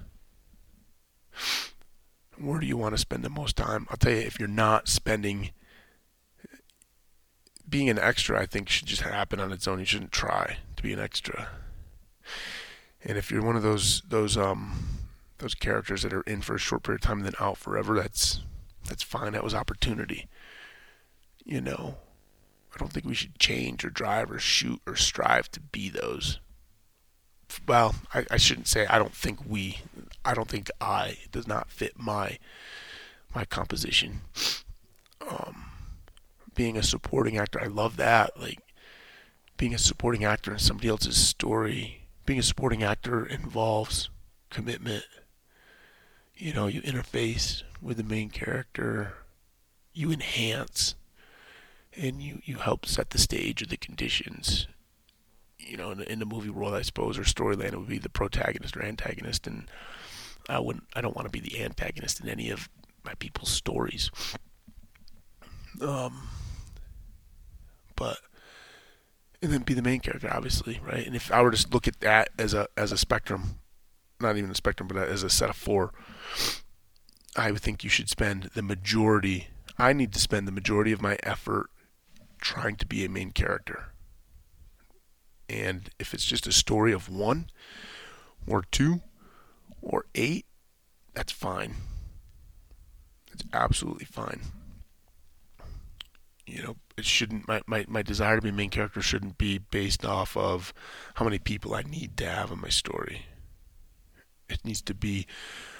where 2.38 2.60
do 2.60 2.66
you 2.66 2.76
want 2.76 2.94
to 2.94 2.98
spend 2.98 3.24
the 3.24 3.30
most 3.30 3.56
time? 3.56 3.86
I'll 3.90 3.96
tell 3.96 4.12
you, 4.12 4.18
if 4.18 4.38
you're 4.38 4.48
not 4.48 4.88
spending, 4.88 5.50
being 7.68 7.88
an 7.88 7.98
extra, 7.98 8.40
I 8.40 8.46
think 8.46 8.68
should 8.68 8.88
just 8.88 9.02
happen 9.02 9.40
on 9.40 9.52
its 9.52 9.68
own. 9.68 9.78
You 9.78 9.84
shouldn't 9.84 10.12
try 10.12 10.58
to 10.76 10.82
be 10.82 10.92
an 10.92 11.00
extra. 11.00 11.48
And 13.02 13.18
if 13.18 13.30
you're 13.30 13.44
one 13.44 13.56
of 13.56 13.62
those 13.62 14.02
those 14.08 14.36
um 14.36 15.00
those 15.38 15.54
characters 15.54 16.02
that 16.02 16.12
are 16.12 16.22
in 16.22 16.40
for 16.40 16.54
a 16.54 16.58
short 16.58 16.82
period 16.82 17.02
of 17.02 17.06
time 17.06 17.18
and 17.18 17.26
then 17.26 17.34
out 17.38 17.58
forever, 17.58 17.94
that's 17.94 18.40
that's 18.88 19.02
fine. 19.02 19.32
That 19.32 19.44
was 19.44 19.54
opportunity. 19.54 20.28
You 21.44 21.60
know, 21.60 21.98
I 22.74 22.78
don't 22.78 22.92
think 22.92 23.06
we 23.06 23.14
should 23.14 23.38
change 23.38 23.84
or 23.84 23.90
drive 23.90 24.30
or 24.30 24.38
shoot 24.38 24.80
or 24.86 24.96
strive 24.96 25.50
to 25.52 25.60
be 25.60 25.90
those. 25.90 26.40
Well, 27.66 27.94
I, 28.12 28.24
I 28.30 28.36
shouldn't 28.36 28.68
say 28.68 28.86
I 28.86 28.98
don't 28.98 29.14
think 29.14 29.40
we. 29.46 29.80
I 30.24 30.34
don't 30.34 30.48
think 30.48 30.70
I 30.80 31.18
does 31.32 31.46
not 31.46 31.70
fit 31.70 31.98
my 31.98 32.38
my 33.34 33.44
composition. 33.44 34.22
Um, 35.26 35.66
being 36.54 36.76
a 36.76 36.82
supporting 36.82 37.36
actor, 37.36 37.60
I 37.60 37.66
love 37.66 37.96
that. 37.96 38.40
Like 38.40 38.60
being 39.56 39.74
a 39.74 39.78
supporting 39.78 40.24
actor 40.24 40.52
in 40.52 40.58
somebody 40.58 40.88
else's 40.88 41.16
story. 41.16 42.06
Being 42.26 42.38
a 42.38 42.42
supporting 42.42 42.82
actor 42.82 43.26
involves 43.26 44.08
commitment. 44.50 45.04
You 46.36 46.52
know, 46.52 46.66
you 46.66 46.82
interface 46.82 47.62
with 47.80 47.96
the 47.96 48.02
main 48.02 48.30
character. 48.30 49.14
You 49.92 50.10
enhance 50.10 50.94
and 51.96 52.20
you, 52.22 52.40
you 52.44 52.56
help 52.56 52.86
set 52.86 53.10
the 53.10 53.18
stage 53.18 53.62
or 53.62 53.66
the 53.66 53.76
conditions 53.76 54.66
you 55.66 55.76
know, 55.76 55.90
in, 55.90 56.02
in 56.02 56.18
the 56.18 56.26
movie 56.26 56.50
world, 56.50 56.74
I 56.74 56.82
suppose, 56.82 57.18
or 57.18 57.22
storyline, 57.22 57.72
it 57.72 57.78
would 57.78 57.88
be 57.88 57.98
the 57.98 58.08
protagonist 58.08 58.76
or 58.76 58.82
antagonist, 58.82 59.46
and 59.46 59.68
I 60.48 60.58
wouldn't. 60.60 60.84
I 60.94 61.00
don't 61.00 61.16
want 61.16 61.26
to 61.26 61.30
be 61.30 61.40
the 61.40 61.62
antagonist 61.62 62.20
in 62.20 62.28
any 62.28 62.50
of 62.50 62.68
my 63.04 63.14
people's 63.14 63.50
stories. 63.50 64.10
Um, 65.80 66.28
but 67.96 68.18
and 69.42 69.52
then 69.52 69.62
be 69.62 69.74
the 69.74 69.82
main 69.82 70.00
character, 70.00 70.32
obviously, 70.32 70.80
right? 70.82 71.06
And 71.06 71.14
if 71.14 71.30
I 71.30 71.42
were 71.42 71.50
to 71.50 71.68
look 71.70 71.86
at 71.86 72.00
that 72.00 72.30
as 72.38 72.54
a 72.54 72.68
as 72.76 72.92
a 72.92 72.96
spectrum, 72.96 73.60
not 74.20 74.36
even 74.36 74.50
a 74.50 74.54
spectrum, 74.54 74.88
but 74.88 74.96
as 74.96 75.22
a 75.22 75.30
set 75.30 75.50
of 75.50 75.56
four, 75.56 75.92
I 77.36 77.52
would 77.52 77.60
think 77.60 77.84
you 77.84 77.90
should 77.90 78.08
spend 78.08 78.50
the 78.54 78.62
majority. 78.62 79.48
I 79.78 79.92
need 79.92 80.12
to 80.12 80.20
spend 80.20 80.46
the 80.46 80.52
majority 80.52 80.92
of 80.92 81.02
my 81.02 81.18
effort 81.22 81.66
trying 82.40 82.76
to 82.76 82.86
be 82.86 83.04
a 83.04 83.08
main 83.08 83.32
character. 83.32 83.93
And 85.48 85.90
if 85.98 86.14
it's 86.14 86.24
just 86.24 86.46
a 86.46 86.52
story 86.52 86.92
of 86.92 87.08
one 87.08 87.50
or 88.46 88.64
two 88.70 89.02
or 89.82 90.06
eight, 90.14 90.46
that's 91.14 91.32
fine. 91.32 91.74
It's 93.32 93.44
absolutely 93.52 94.06
fine. 94.06 94.40
You 96.46 96.62
know, 96.62 96.76
it 96.96 97.04
shouldn't 97.04 97.48
my, 97.48 97.62
my, 97.66 97.84
my 97.88 98.02
desire 98.02 98.36
to 98.36 98.42
be 98.42 98.50
main 98.50 98.70
character 98.70 99.00
shouldn't 99.00 99.38
be 99.38 99.58
based 99.58 100.04
off 100.04 100.36
of 100.36 100.72
how 101.14 101.24
many 101.24 101.38
people 101.38 101.74
I 101.74 101.82
need 101.82 102.16
to 102.18 102.26
have 102.26 102.50
in 102.50 102.60
my 102.60 102.68
story. 102.68 103.26
It 104.48 104.64
needs 104.64 104.82
to 104.82 104.94
be 104.94 105.26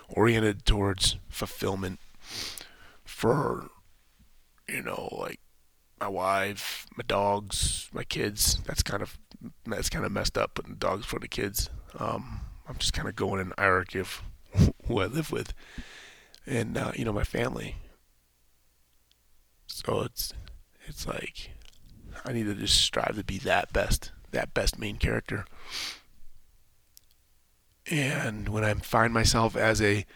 oriented 0.09 0.65
towards 0.65 1.17
fulfillment 1.29 2.01
for 3.05 3.69
you 4.69 4.83
know 4.83 5.09
like 5.13 5.41
my 6.01 6.09
wife, 6.09 6.87
my 6.97 7.05
dogs, 7.07 7.89
my 7.93 8.05
kids. 8.05 8.61
That's 8.67 8.83
kind 8.83 9.03
of 9.03 9.19
that's 9.67 9.91
kind 9.91 10.05
of 10.05 10.13
messed 10.13 10.39
up 10.39 10.55
putting 10.55 10.77
dogs 10.77 11.07
for 11.07 11.19
the 11.19 11.29
kids. 11.29 11.71
Um, 11.99 12.41
I'm 12.69 12.77
just 12.79 12.93
kind 12.93 13.09
of 13.09 13.17
going 13.17 13.41
in 13.41 13.53
hierarchy 13.59 14.01
of 14.01 14.23
who 14.87 15.01
I 15.01 15.07
live 15.07 15.31
with, 15.31 15.53
and 16.47 16.77
uh, 16.77 16.93
you 16.95 17.05
know 17.05 17.13
my 17.13 17.25
family. 17.25 17.77
So 19.67 20.03
it's 20.03 20.33
it's 20.87 21.07
like 21.07 21.51
I 22.25 22.33
need 22.33 22.45
to 22.45 22.55
just 22.55 22.81
strive 22.81 23.17
to 23.17 23.25
be 23.25 23.39
that 23.39 23.73
best, 23.73 24.13
that 24.31 24.55
best 24.55 24.79
main 24.79 24.97
character. 24.97 25.45
And 27.91 28.49
when 28.49 28.65
I 28.65 28.73
find 28.75 29.13
myself 29.13 29.57
as 29.57 29.83
a 29.83 30.07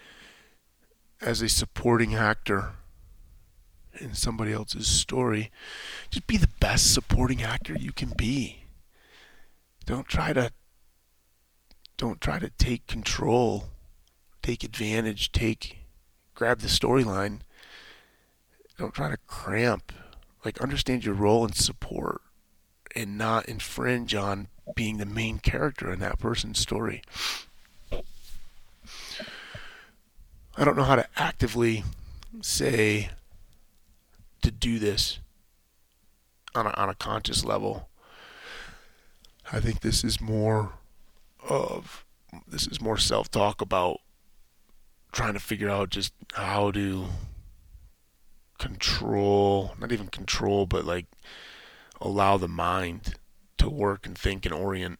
as 1.20 1.42
a 1.42 1.48
supporting 1.48 2.14
actor 2.14 2.72
in 4.00 4.14
somebody 4.14 4.52
else's 4.52 4.86
story, 4.86 5.50
just 6.10 6.26
be 6.26 6.36
the 6.36 6.50
best 6.60 6.92
supporting 6.92 7.42
actor 7.42 7.76
you 7.76 7.92
can 7.92 8.12
be. 8.16 8.64
Don't 9.86 10.06
try 10.06 10.32
to 10.32 10.50
don't 11.96 12.20
try 12.20 12.38
to 12.38 12.50
take 12.50 12.86
control, 12.86 13.70
take 14.42 14.62
advantage, 14.62 15.32
take 15.32 15.78
grab 16.34 16.60
the 16.60 16.68
storyline. 16.68 17.40
Don't 18.78 18.94
try 18.94 19.10
to 19.10 19.16
cramp. 19.26 19.92
Like 20.44 20.60
understand 20.60 21.04
your 21.04 21.14
role 21.14 21.44
and 21.44 21.54
support 21.54 22.22
and 22.94 23.18
not 23.18 23.46
infringe 23.46 24.14
on 24.14 24.48
being 24.74 24.98
the 24.98 25.06
main 25.06 25.38
character 25.38 25.92
in 25.92 25.98
that 25.98 26.18
person's 26.18 26.60
story. 26.60 27.02
I 30.56 30.64
don't 30.64 30.76
know 30.76 30.84
how 30.84 30.96
to 30.96 31.08
actively 31.16 31.84
say 32.40 33.10
to 34.48 34.54
do 34.54 34.78
this 34.78 35.20
on 36.54 36.66
a, 36.66 36.70
on 36.70 36.88
a 36.88 36.94
conscious 36.94 37.44
level. 37.44 37.88
I 39.52 39.60
think 39.60 39.80
this 39.80 40.02
is 40.04 40.20
more 40.20 40.72
of 41.48 42.04
this 42.46 42.66
is 42.66 42.80
more 42.80 42.98
self-talk 42.98 43.60
about 43.60 44.00
trying 45.12 45.34
to 45.34 45.40
figure 45.40 45.70
out 45.70 45.90
just 45.90 46.12
how 46.34 46.70
to 46.72 47.06
control, 48.58 49.74
not 49.78 49.92
even 49.92 50.08
control, 50.08 50.66
but 50.66 50.84
like 50.84 51.06
allow 52.00 52.36
the 52.36 52.48
mind 52.48 53.14
to 53.56 53.68
work 53.68 54.06
and 54.06 54.16
think 54.16 54.44
and 54.44 54.54
orient, 54.54 54.98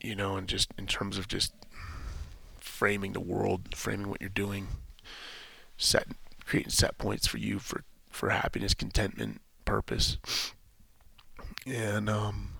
you 0.00 0.14
know, 0.14 0.36
and 0.36 0.48
just 0.48 0.70
in 0.78 0.86
terms 0.86 1.16
of 1.18 1.28
just 1.28 1.52
framing 2.58 3.12
the 3.12 3.20
world, 3.20 3.74
framing 3.74 4.08
what 4.08 4.20
you're 4.20 4.28
doing, 4.30 4.68
set 5.76 6.08
creating 6.44 6.70
set 6.70 6.98
points 6.98 7.26
for 7.26 7.38
you 7.38 7.58
for 7.58 7.84
for 8.14 8.30
happiness, 8.30 8.74
contentment, 8.74 9.40
purpose. 9.64 10.18
And 11.66 12.08
um 12.08 12.50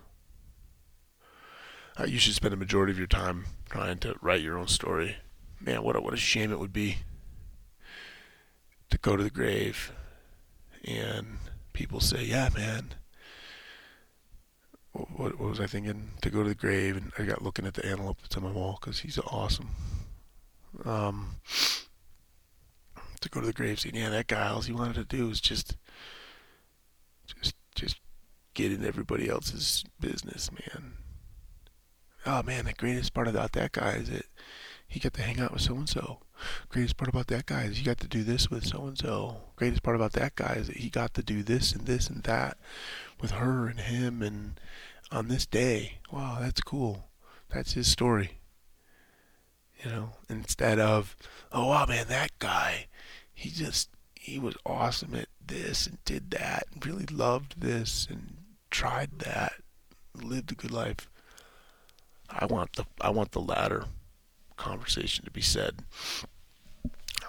uh, 1.97 2.05
you 2.05 2.19
should 2.19 2.33
spend 2.33 2.53
a 2.53 2.57
majority 2.57 2.91
of 2.91 2.97
your 2.97 3.07
time 3.07 3.45
trying 3.69 3.97
to 3.99 4.15
write 4.21 4.41
your 4.41 4.57
own 4.57 4.67
story. 4.67 5.15
Man, 5.61 5.81
what 5.81 5.95
a, 5.95 6.01
what 6.01 6.13
a 6.13 6.17
shame 6.17 6.51
it 6.51 6.59
would 6.59 6.73
be 6.73 6.97
to 8.89 8.97
go 8.97 9.15
to 9.15 9.23
the 9.23 9.29
grave 9.29 9.93
and 10.83 11.37
people 11.73 11.99
say, 11.99 12.23
"Yeah, 12.23 12.49
man." 12.55 12.93
What, 14.91 15.39
what 15.39 15.49
was 15.49 15.59
I 15.59 15.67
thinking? 15.67 16.11
To 16.21 16.29
go 16.29 16.43
to 16.43 16.49
the 16.49 16.55
grave, 16.55 16.95
and 16.95 17.11
I 17.17 17.23
got 17.23 17.41
looking 17.41 17.65
at 17.65 17.73
the 17.73 17.85
antelope 17.85 18.21
that's 18.21 18.37
on 18.37 18.43
my 18.43 18.51
wall 18.51 18.77
because 18.79 18.99
he's 18.99 19.19
awesome. 19.19 19.69
Um, 20.85 21.35
to 23.25 23.31
go 23.31 23.41
to 23.41 23.47
the 23.47 23.53
grave, 23.53 23.79
saying, 23.79 23.95
"Yeah, 23.95 24.09
that 24.09 24.27
guy. 24.27 24.47
All 24.47 24.61
he 24.61 24.73
wanted 24.73 24.95
to 24.95 25.17
do 25.17 25.27
was 25.27 25.41
just, 25.41 25.77
just, 27.25 27.55
just 27.75 27.99
get 28.53 28.71
in 28.71 28.85
everybody 28.85 29.29
else's 29.29 29.83
business, 29.99 30.49
man." 30.51 30.93
Oh 32.25 32.41
man, 32.41 32.65
the 32.65 32.73
greatest 32.73 33.13
part 33.13 33.27
about 33.27 33.51
that 33.51 33.73
guy 33.73 33.91
is 33.93 34.09
that 34.09 34.25
he 34.87 34.99
got 34.99 35.13
to 35.13 35.21
hang 35.21 35.39
out 35.39 35.53
with 35.53 35.61
so 35.61 35.75
and 35.75 35.89
so. 35.89 36.19
Greatest 36.69 36.97
part 36.97 37.09
about 37.09 37.27
that 37.27 37.45
guy 37.45 37.63
is 37.63 37.77
he 37.77 37.83
got 37.83 37.99
to 37.99 38.07
do 38.07 38.23
this 38.23 38.49
with 38.49 38.65
so 38.65 38.85
and 38.85 38.97
so. 38.97 39.37
Greatest 39.55 39.83
part 39.83 39.95
about 39.95 40.13
that 40.13 40.35
guy 40.35 40.53
is 40.53 40.67
that 40.67 40.77
he 40.77 40.89
got 40.89 41.13
to 41.13 41.23
do 41.23 41.43
this 41.43 41.71
and 41.73 41.85
this 41.85 42.09
and 42.09 42.23
that 42.23 42.57
with 43.21 43.31
her 43.31 43.67
and 43.67 43.79
him 43.79 44.21
and 44.21 44.59
on 45.11 45.27
this 45.27 45.45
day. 45.45 45.99
Wow, 46.11 46.37
that's 46.39 46.61
cool. 46.61 47.09
That's 47.53 47.73
his 47.73 47.87
story. 47.87 48.39
You 49.83 49.91
know, 49.91 50.09
instead 50.29 50.79
of, 50.79 51.15
oh 51.51 51.67
wow 51.67 51.85
man, 51.85 52.07
that 52.07 52.31
guy, 52.39 52.87
he 53.35 53.49
just 53.49 53.89
he 54.15 54.39
was 54.39 54.55
awesome 54.65 55.13
at 55.13 55.27
this 55.45 55.85
and 55.85 56.03
did 56.05 56.31
that 56.31 56.65
and 56.73 56.83
really 56.83 57.05
loved 57.05 57.61
this 57.61 58.07
and 58.09 58.37
tried 58.71 59.19
that, 59.19 59.53
lived 60.15 60.51
a 60.51 60.55
good 60.55 60.71
life. 60.71 61.09
I 62.29 62.45
want 62.45 62.73
the 62.73 62.85
I 62.99 63.11
want 63.11 63.33
the 63.33 63.41
latter 63.41 63.85
conversation 64.57 65.25
to 65.25 65.31
be 65.31 65.41
said. 65.41 65.83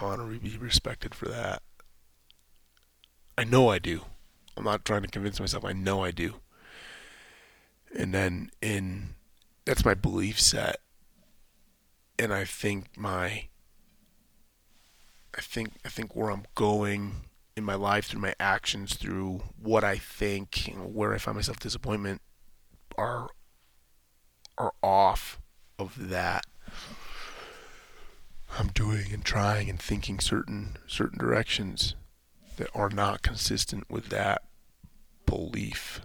I 0.00 0.04
want 0.04 0.20
to 0.20 0.38
be 0.38 0.56
respected 0.56 1.14
for 1.14 1.28
that. 1.28 1.62
I 3.36 3.44
know 3.44 3.68
I 3.68 3.78
do. 3.78 4.02
I'm 4.56 4.64
not 4.64 4.84
trying 4.84 5.02
to 5.02 5.08
convince 5.08 5.38
myself. 5.38 5.64
I 5.64 5.72
know 5.72 6.02
I 6.02 6.10
do. 6.12 6.36
And 7.94 8.14
then 8.14 8.50
in 8.62 9.14
that's 9.64 9.84
my 9.84 9.94
belief 9.94 10.40
set. 10.40 10.78
And 12.18 12.32
I 12.32 12.44
think 12.44 12.96
my 12.96 13.48
I 15.36 15.40
think 15.40 15.72
I 15.84 15.88
think 15.88 16.16
where 16.16 16.30
I'm 16.30 16.44
going 16.54 17.12
in 17.56 17.64
my 17.64 17.74
life 17.74 18.06
through 18.06 18.20
my 18.20 18.34
actions 18.38 18.94
through 18.94 19.42
what 19.60 19.84
I 19.84 19.96
think 19.96 20.68
and 20.68 20.94
where 20.94 21.14
I 21.14 21.18
find 21.18 21.36
myself 21.36 21.58
disappointment 21.58 22.20
are 22.96 23.28
are 24.58 24.72
off 24.82 25.40
of 25.78 26.08
that 26.08 26.46
I'm 28.58 28.68
doing 28.68 29.12
and 29.12 29.24
trying 29.24 29.68
and 29.68 29.80
thinking 29.80 30.20
certain 30.20 30.76
certain 30.86 31.18
directions 31.18 31.94
that 32.56 32.68
are 32.74 32.88
not 32.88 33.22
consistent 33.22 33.90
with 33.90 34.08
that 34.08 34.42
belief. 35.26 36.00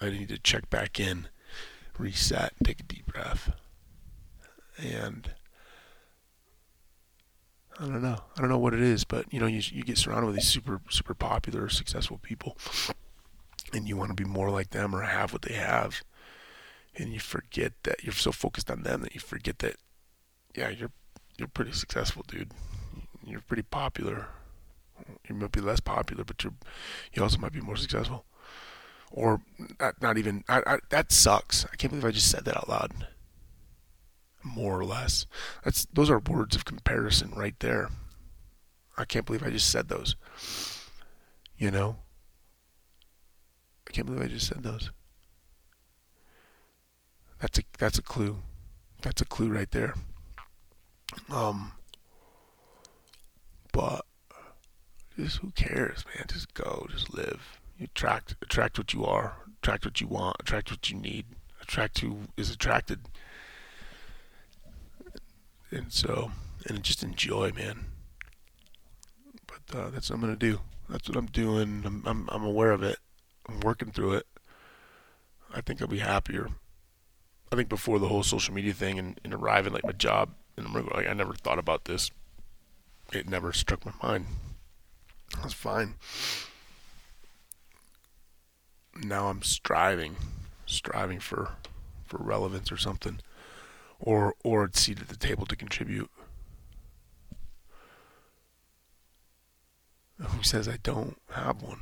I 0.00 0.10
need 0.10 0.30
to 0.30 0.38
check 0.38 0.70
back 0.70 0.98
in, 0.98 1.28
reset, 1.98 2.54
take 2.64 2.80
a 2.80 2.84
deep 2.84 3.06
breath. 3.06 3.52
And 4.78 5.34
I 7.80 7.84
don't 7.84 8.02
know. 8.02 8.18
I 8.36 8.40
don't 8.40 8.50
know 8.50 8.58
what 8.58 8.74
it 8.74 8.80
is, 8.82 9.04
but 9.04 9.32
you 9.32 9.40
know, 9.40 9.46
you 9.46 9.62
you 9.72 9.82
get 9.82 9.96
surrounded 9.96 10.26
with 10.26 10.34
these 10.34 10.48
super 10.48 10.82
super 10.90 11.14
popular, 11.14 11.70
successful 11.70 12.18
people, 12.18 12.58
and 13.72 13.88
you 13.88 13.96
want 13.96 14.10
to 14.10 14.22
be 14.22 14.28
more 14.28 14.50
like 14.50 14.70
them 14.70 14.94
or 14.94 15.00
have 15.00 15.32
what 15.32 15.42
they 15.42 15.54
have, 15.54 16.02
and 16.94 17.12
you 17.14 17.20
forget 17.20 17.72
that 17.84 18.04
you're 18.04 18.12
so 18.12 18.32
focused 18.32 18.70
on 18.70 18.82
them 18.82 19.00
that 19.00 19.14
you 19.14 19.20
forget 19.20 19.60
that 19.60 19.76
yeah, 20.54 20.68
you're 20.68 20.92
you're 21.38 21.48
pretty 21.48 21.72
successful, 21.72 22.22
dude. 22.28 22.52
You're 23.24 23.40
pretty 23.40 23.62
popular. 23.62 24.26
You 25.26 25.34
might 25.34 25.52
be 25.52 25.62
less 25.62 25.80
popular, 25.80 26.24
but 26.24 26.44
you 26.44 26.54
you 27.14 27.22
also 27.22 27.38
might 27.38 27.54
be 27.54 27.62
more 27.62 27.76
successful. 27.76 28.26
Or 29.10 29.40
not, 29.80 30.02
not 30.02 30.18
even 30.18 30.44
I, 30.48 30.62
I, 30.66 30.78
that 30.90 31.12
sucks. 31.12 31.64
I 31.72 31.76
can't 31.76 31.92
believe 31.92 32.04
I 32.04 32.10
just 32.10 32.30
said 32.30 32.44
that 32.44 32.58
out 32.58 32.68
loud. 32.68 33.06
More 34.42 34.78
or 34.78 34.84
less. 34.84 35.26
That's 35.64 35.86
those 35.92 36.10
are 36.10 36.18
words 36.18 36.56
of 36.56 36.64
comparison 36.64 37.32
right 37.36 37.58
there. 37.60 37.90
I 38.96 39.04
can't 39.04 39.26
believe 39.26 39.42
I 39.42 39.50
just 39.50 39.70
said 39.70 39.88
those. 39.88 40.16
You 41.58 41.70
know? 41.70 41.96
I 43.88 43.92
can't 43.92 44.06
believe 44.06 44.22
I 44.22 44.28
just 44.28 44.46
said 44.46 44.62
those. 44.62 44.90
That's 47.40 47.58
a 47.58 47.62
that's 47.78 47.98
a 47.98 48.02
clue. 48.02 48.38
That's 49.02 49.20
a 49.20 49.24
clue 49.24 49.50
right 49.50 49.70
there. 49.70 49.94
Um, 51.30 51.72
but 53.72 54.04
just 55.16 55.38
who 55.38 55.50
cares, 55.50 56.04
man? 56.14 56.26
Just 56.28 56.54
go, 56.54 56.86
just 56.90 57.12
live. 57.12 57.60
You 57.78 57.86
attract 57.86 58.36
attract 58.42 58.78
what 58.78 58.92
you 58.92 59.04
are, 59.04 59.36
attract 59.62 59.84
what 59.84 60.00
you 60.00 60.06
want, 60.06 60.36
attract 60.40 60.70
what 60.70 60.90
you 60.90 60.98
need, 60.98 61.26
attract 61.60 62.00
who 62.00 62.18
is 62.36 62.50
attracted. 62.50 63.00
And 65.70 65.92
so, 65.92 66.32
and 66.66 66.82
just 66.82 67.02
enjoy, 67.02 67.52
man. 67.52 67.86
But 69.46 69.78
uh, 69.78 69.90
that's 69.90 70.10
what 70.10 70.16
I'm 70.16 70.20
gonna 70.20 70.36
do. 70.36 70.60
That's 70.88 71.08
what 71.08 71.16
I'm 71.16 71.26
doing. 71.26 71.82
I'm, 71.84 72.02
I'm 72.06 72.28
I'm 72.30 72.44
aware 72.44 72.72
of 72.72 72.82
it. 72.82 72.98
I'm 73.48 73.60
working 73.60 73.90
through 73.90 74.14
it. 74.14 74.26
I 75.54 75.60
think 75.60 75.80
I'll 75.80 75.88
be 75.88 75.98
happier. 75.98 76.48
I 77.52 77.56
think 77.56 77.68
before 77.68 77.98
the 77.98 78.08
whole 78.08 78.22
social 78.22 78.54
media 78.54 78.72
thing 78.72 78.98
and, 78.98 79.20
and 79.24 79.34
arriving 79.34 79.72
like 79.72 79.84
my 79.84 79.92
job 79.92 80.30
and 80.56 80.66
I'm 80.66 80.86
like, 80.86 81.08
I 81.08 81.12
never 81.14 81.34
thought 81.34 81.58
about 81.58 81.84
this. 81.86 82.10
It 83.12 83.28
never 83.28 83.52
struck 83.52 83.84
my 83.84 83.92
mind. 84.02 84.26
That's 85.40 85.54
fine. 85.54 85.94
Now 89.02 89.28
I'm 89.28 89.42
striving, 89.42 90.16
striving 90.66 91.18
for, 91.18 91.52
for 92.04 92.18
relevance 92.18 92.70
or 92.70 92.76
something, 92.76 93.20
or 94.00 94.34
or 94.42 94.64
a 94.64 94.76
seat 94.76 95.00
at 95.00 95.08
the 95.08 95.16
table 95.16 95.46
to 95.46 95.56
contribute. 95.56 96.10
Who 100.18 100.42
says 100.42 100.68
I 100.68 100.78
don't 100.82 101.18
have 101.30 101.62
one? 101.62 101.80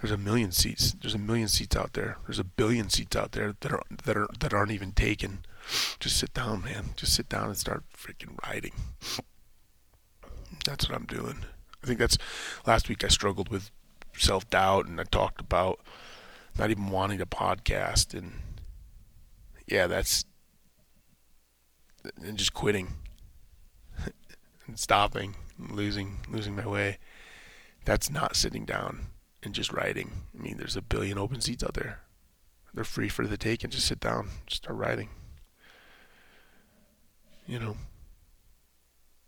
There's 0.00 0.12
a 0.12 0.18
million 0.18 0.50
seats. 0.50 0.92
There's 1.00 1.14
a 1.14 1.18
million 1.18 1.46
seats 1.46 1.76
out 1.76 1.92
there. 1.92 2.18
There's 2.26 2.40
a 2.40 2.44
billion 2.44 2.88
seats 2.88 3.14
out 3.14 3.32
there 3.32 3.54
that 3.60 3.72
are 3.72 3.82
that 4.04 4.16
are 4.16 4.28
that 4.40 4.52
aren't 4.52 4.72
even 4.72 4.92
taken. 4.92 5.44
Just 6.00 6.16
sit 6.16 6.34
down, 6.34 6.64
man. 6.64 6.90
Just 6.96 7.14
sit 7.14 7.28
down 7.28 7.46
and 7.46 7.56
start 7.56 7.84
freaking 7.96 8.36
writing. 8.44 8.72
That's 10.64 10.88
what 10.88 10.96
I'm 10.96 11.06
doing. 11.06 11.44
I 11.82 11.86
think 11.86 11.98
that's 11.98 12.18
last 12.66 12.88
week 12.88 13.04
I 13.04 13.08
struggled 13.08 13.48
with 13.48 13.70
self 14.16 14.48
doubt 14.50 14.86
and 14.86 15.00
I 15.00 15.04
talked 15.04 15.40
about 15.40 15.80
not 16.58 16.70
even 16.70 16.90
wanting 16.90 17.18
to 17.18 17.26
podcast 17.26 18.12
and 18.12 18.32
yeah, 19.66 19.86
that's 19.86 20.24
and 22.22 22.36
just 22.36 22.54
quitting 22.54 22.88
and 24.66 24.78
stopping, 24.78 25.36
losing 25.58 26.18
losing 26.28 26.56
my 26.56 26.66
way. 26.66 26.98
That's 27.84 28.10
not 28.10 28.36
sitting 28.36 28.64
down 28.64 29.06
and 29.42 29.54
just 29.54 29.72
writing. 29.72 30.10
I 30.38 30.42
mean, 30.42 30.56
there's 30.56 30.76
a 30.76 30.82
billion 30.82 31.18
open 31.18 31.40
seats 31.40 31.64
out 31.64 31.74
there. 31.74 32.00
They're 32.74 32.84
free 32.84 33.08
for 33.08 33.26
the 33.26 33.36
take 33.36 33.64
and 33.64 33.72
just 33.72 33.86
sit 33.86 34.00
down, 34.00 34.28
start 34.48 34.78
writing. 34.78 35.08
You 37.46 37.58
know. 37.58 37.76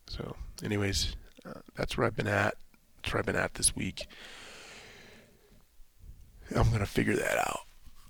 So, 0.09 0.37
anyways, 0.63 1.17
uh, 1.45 1.61
that's 1.75 1.97
where 1.97 2.07
I've 2.07 2.17
been 2.17 2.29
at. 2.29 2.55
That's 2.97 3.13
where 3.13 3.19
I've 3.19 3.27
been 3.27 3.37
at 3.37 3.55
this 3.55 3.75
week. 3.75 4.07
I'm 6.55 6.71
gonna 6.71 6.87
figure 6.87 7.17
that 7.17 7.39
out. 7.39 7.61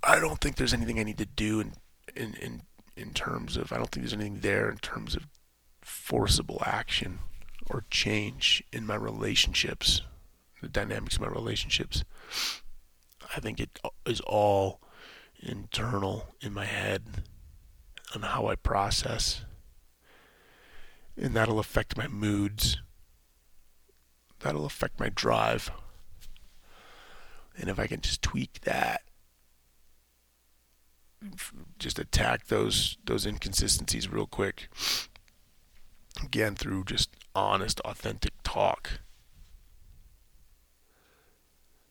I 0.03 0.21
don't 0.21 0.41
think 0.41 0.57
there's 0.57 0.75
anything 0.75 0.99
I 0.99 1.05
need 1.05 1.19
to 1.19 1.27
do 1.27 1.61
in 1.61 1.73
in 2.15 2.35
in 2.35 2.63
in 2.97 3.13
terms 3.13 3.57
of 3.57 3.73
I 3.73 3.77
don't 3.77 3.91
think 3.91 4.05
there's 4.05 4.13
anything 4.13 4.41
there 4.41 4.71
in 4.71 4.79
terms 4.79 5.15
of 5.15 5.27
forcible 5.83 6.63
action 6.65 7.19
or 7.69 7.85
change 7.91 8.63
in 8.73 8.87
my 8.87 8.95
relationships, 8.95 10.03
the 10.61 10.69
dynamics 10.69 11.17
of 11.17 11.23
my 11.23 11.29
relationships. 11.29 12.05
I 13.37 13.41
think 13.41 13.59
it 13.59 13.81
is 14.07 14.21
all 14.21 14.81
internal 15.41 16.35
in 16.41 16.53
my 16.53 16.65
head 16.65 17.03
on 18.15 18.23
how 18.23 18.47
I 18.47 18.55
process. 18.55 19.45
And 21.17 21.35
that'll 21.35 21.59
affect 21.59 21.97
my 21.97 22.09
moods. 22.09 22.79
That'll 24.41 24.67
affect 24.67 25.01
my 25.01 25.09
drive. 25.09 25.71
And 27.57 27.71
if 27.71 27.79
I 27.79 27.87
can 27.87 28.01
just 28.01 28.23
tweak 28.23 28.61
that, 28.63 29.03
just 31.79 31.99
attack 31.99 32.47
those 32.47 32.97
those 33.05 33.27
inconsistencies 33.27 34.09
real 34.09 34.27
quick. 34.27 34.69
Again, 36.23 36.55
through 36.55 36.85
just 36.85 37.11
honest, 37.35 37.81
authentic 37.81 38.33
talk. 38.43 39.01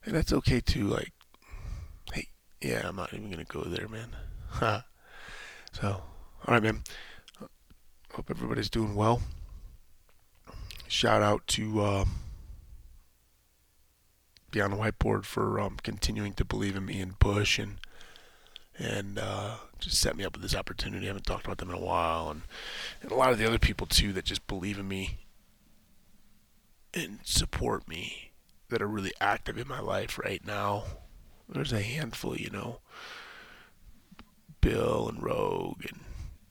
And 0.05 0.15
that's 0.15 0.33
okay 0.33 0.59
too. 0.59 0.87
Like, 0.87 1.13
hey, 2.13 2.27
yeah, 2.61 2.87
I'm 2.87 2.95
not 2.95 3.13
even 3.13 3.29
gonna 3.29 3.43
go 3.43 3.61
there, 3.61 3.87
man. 3.87 4.15
so, 5.71 5.87
all 5.87 6.03
right, 6.47 6.63
man. 6.63 6.83
Hope 8.13 8.29
everybody's 8.29 8.69
doing 8.69 8.95
well. 8.95 9.21
Shout 10.87 11.21
out 11.21 11.47
to. 11.47 11.83
Um, 11.83 12.09
Beyond 14.51 14.73
the 14.73 14.77
Whiteboard 14.77 15.25
for 15.25 15.59
um, 15.59 15.77
continuing 15.81 16.33
to 16.33 16.45
believe 16.45 16.75
in 16.75 16.85
me 16.85 17.01
and 17.01 17.17
push 17.17 17.57
and 17.57 17.79
and 18.77 19.19
uh, 19.19 19.55
just 19.79 19.99
set 19.99 20.15
me 20.15 20.23
up 20.23 20.33
with 20.33 20.41
this 20.41 20.55
opportunity. 20.55 21.05
I 21.05 21.07
haven't 21.07 21.25
talked 21.25 21.45
about 21.45 21.57
them 21.57 21.69
in 21.69 21.75
a 21.75 21.79
while, 21.79 22.29
and, 22.29 22.41
and 23.01 23.11
a 23.11 23.15
lot 23.15 23.31
of 23.31 23.37
the 23.37 23.47
other 23.47 23.59
people 23.59 23.87
too 23.87 24.13
that 24.13 24.25
just 24.25 24.47
believe 24.47 24.79
in 24.79 24.87
me 24.87 25.19
and 26.93 27.19
support 27.23 27.87
me 27.87 28.31
that 28.69 28.81
are 28.81 28.87
really 28.87 29.13
active 29.19 29.57
in 29.57 29.67
my 29.67 29.79
life 29.79 30.17
right 30.17 30.45
now. 30.45 30.83
There's 31.47 31.73
a 31.73 31.81
handful, 31.81 32.37
you 32.37 32.49
know, 32.49 32.79
Bill 34.61 35.09
and 35.09 35.21
Rogue 35.21 35.85
and 35.87 36.01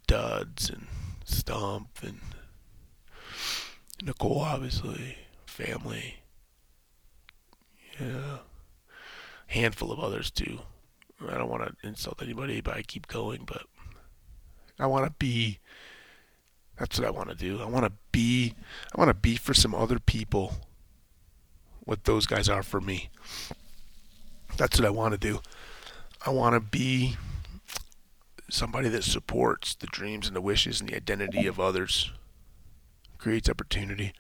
Duds 0.07 0.69
and 0.69 0.87
Stump 1.25 1.89
and 2.03 2.21
Nicole, 4.03 4.41
obviously, 4.41 5.17
family 5.47 6.23
yeah. 8.01 8.39
Handful 9.49 9.93
of 9.93 10.01
others 10.01 10.31
too. 10.31 10.61
I 11.29 11.39
don't 11.39 11.49
want 11.49 11.65
to 11.65 11.87
insult 11.87 12.23
anybody, 12.23 12.61
but 12.61 12.75
I 12.75 12.83
keep 12.83 13.07
going. 13.07 13.45
But 13.47 13.63
I 14.79 14.87
want 14.87 15.07
to 15.07 15.13
be. 15.19 15.59
That's 16.79 16.99
what 16.99 17.07
I 17.07 17.11
want 17.11 17.29
to 17.29 17.35
do. 17.35 17.61
I 17.61 17.67
want 17.67 17.85
to 17.85 17.93
be. 18.11 18.55
I 18.95 18.99
want 18.99 19.09
to 19.09 19.15
be 19.15 19.37
for 19.37 19.55
some 19.55 19.75
other 19.75 19.99
people. 19.99 20.55
What 21.85 22.05
those 22.05 22.27
guys 22.27 22.49
are 22.49 22.63
for 22.63 22.81
me. 22.81 23.11
That's 24.57 24.79
what 24.79 24.87
I 24.87 24.91
want 24.91 25.13
to 25.13 25.19
do. 25.19 25.41
I 26.25 26.31
want 26.31 26.55
to 26.55 26.61
be 26.61 27.17
somebody 28.49 28.89
that 28.91 29.03
supports 29.03 29.75
the 29.75 29.87
dreams 29.87 30.27
and 30.27 30.37
the 30.37 30.41
wishes 30.41 30.81
and 30.81 30.89
the 30.89 30.97
identity 30.97 31.47
of 31.47 31.59
others. 31.59 32.13
Creates 33.19 33.49
opportunity. 33.49 34.13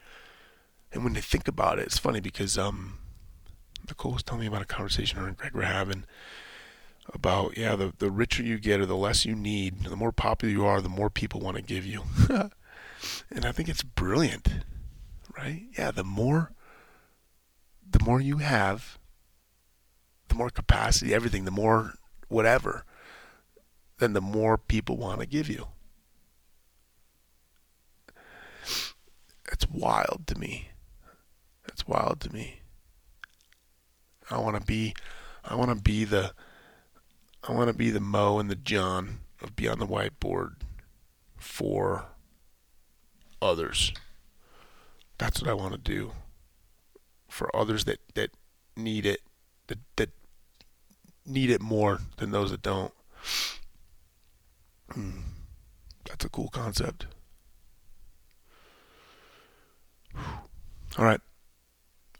And 0.92 1.04
when 1.04 1.12
they 1.12 1.20
think 1.20 1.48
about 1.48 1.78
it, 1.78 1.86
it's 1.86 1.98
funny 1.98 2.20
because 2.20 2.58
um, 2.58 2.98
Nicole 3.88 4.12
was 4.12 4.22
telling 4.22 4.42
me 4.42 4.46
about 4.46 4.62
a 4.62 4.66
conversation 4.66 5.18
her 5.18 5.26
and 5.26 5.36
Greg 5.36 5.54
were 5.54 5.62
having 5.62 6.04
about 7.12 7.56
yeah, 7.56 7.76
the 7.76 7.92
the 7.98 8.10
richer 8.10 8.42
you 8.42 8.58
get 8.58 8.80
or 8.80 8.86
the 8.86 8.96
less 8.96 9.24
you 9.24 9.34
need, 9.34 9.84
the 9.84 9.96
more 9.96 10.12
popular 10.12 10.52
you 10.52 10.64
are, 10.64 10.80
the 10.80 10.88
more 10.88 11.10
people 11.10 11.40
want 11.40 11.56
to 11.56 11.62
give 11.62 11.84
you. 11.84 12.02
and 13.30 13.44
I 13.44 13.52
think 13.52 13.68
it's 13.68 13.82
brilliant, 13.82 14.48
right? 15.36 15.64
Yeah, 15.76 15.90
the 15.90 16.04
more 16.04 16.52
the 17.90 18.02
more 18.04 18.20
you 18.20 18.38
have, 18.38 18.98
the 20.28 20.34
more 20.34 20.50
capacity, 20.50 21.14
everything, 21.14 21.44
the 21.44 21.50
more 21.50 21.94
whatever, 22.28 22.84
then 23.98 24.14
the 24.14 24.20
more 24.20 24.56
people 24.56 24.96
want 24.96 25.20
to 25.20 25.26
give 25.26 25.48
you. 25.48 25.68
It's 29.50 29.68
wild 29.68 30.24
to 30.28 30.38
me. 30.38 30.70
It's 31.68 31.86
wild 31.86 32.20
to 32.20 32.32
me. 32.32 32.60
I 34.30 34.38
want 34.38 34.56
to 34.58 34.62
be, 34.62 34.94
I 35.44 35.54
want 35.54 35.70
to 35.76 35.82
be 35.82 36.04
the, 36.04 36.32
I 37.46 37.52
want 37.52 37.68
to 37.68 37.74
be 37.74 37.90
the 37.90 38.00
Mo 38.00 38.38
and 38.38 38.48
the 38.48 38.54
John 38.54 39.20
of 39.40 39.56
Beyond 39.56 39.80
the 39.80 39.86
Whiteboard 39.86 40.54
for 41.36 42.06
others. 43.40 43.92
That's 45.18 45.40
what 45.40 45.50
I 45.50 45.54
want 45.54 45.72
to 45.72 45.78
do 45.78 46.12
for 47.28 47.54
others 47.54 47.84
that 47.86 47.98
that 48.14 48.30
need 48.76 49.06
it, 49.06 49.20
that 49.66 49.78
that 49.96 50.10
need 51.26 51.50
it 51.50 51.60
more 51.60 51.98
than 52.18 52.30
those 52.30 52.52
that 52.52 52.62
don't. 52.62 52.92
Hmm. 54.90 55.20
That's 56.08 56.24
a 56.24 56.28
cool 56.28 56.48
concept. 56.48 57.06
All 60.98 61.04
right. 61.04 61.20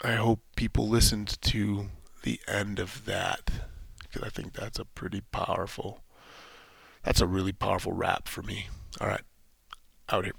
I 0.03 0.15
hope 0.15 0.41
people 0.57 0.89
listened 0.89 1.41
to 1.43 1.91
the 2.23 2.41
end 2.49 2.79
of 2.81 3.05
that 3.05 3.51
because 4.13 4.27
I 4.27 4.31
think 4.31 4.53
that's 4.53 4.79
a 4.79 4.85
pretty 4.85 5.23
powerful, 5.33 6.03
that's 7.03 7.21
a 7.21 7.27
really 7.27 7.53
powerful 7.53 7.93
rap 7.93 8.29
for 8.29 8.43
me. 8.43 8.67
All 9.01 9.09
right, 9.09 9.23
out 10.11 10.25
here. 10.25 10.35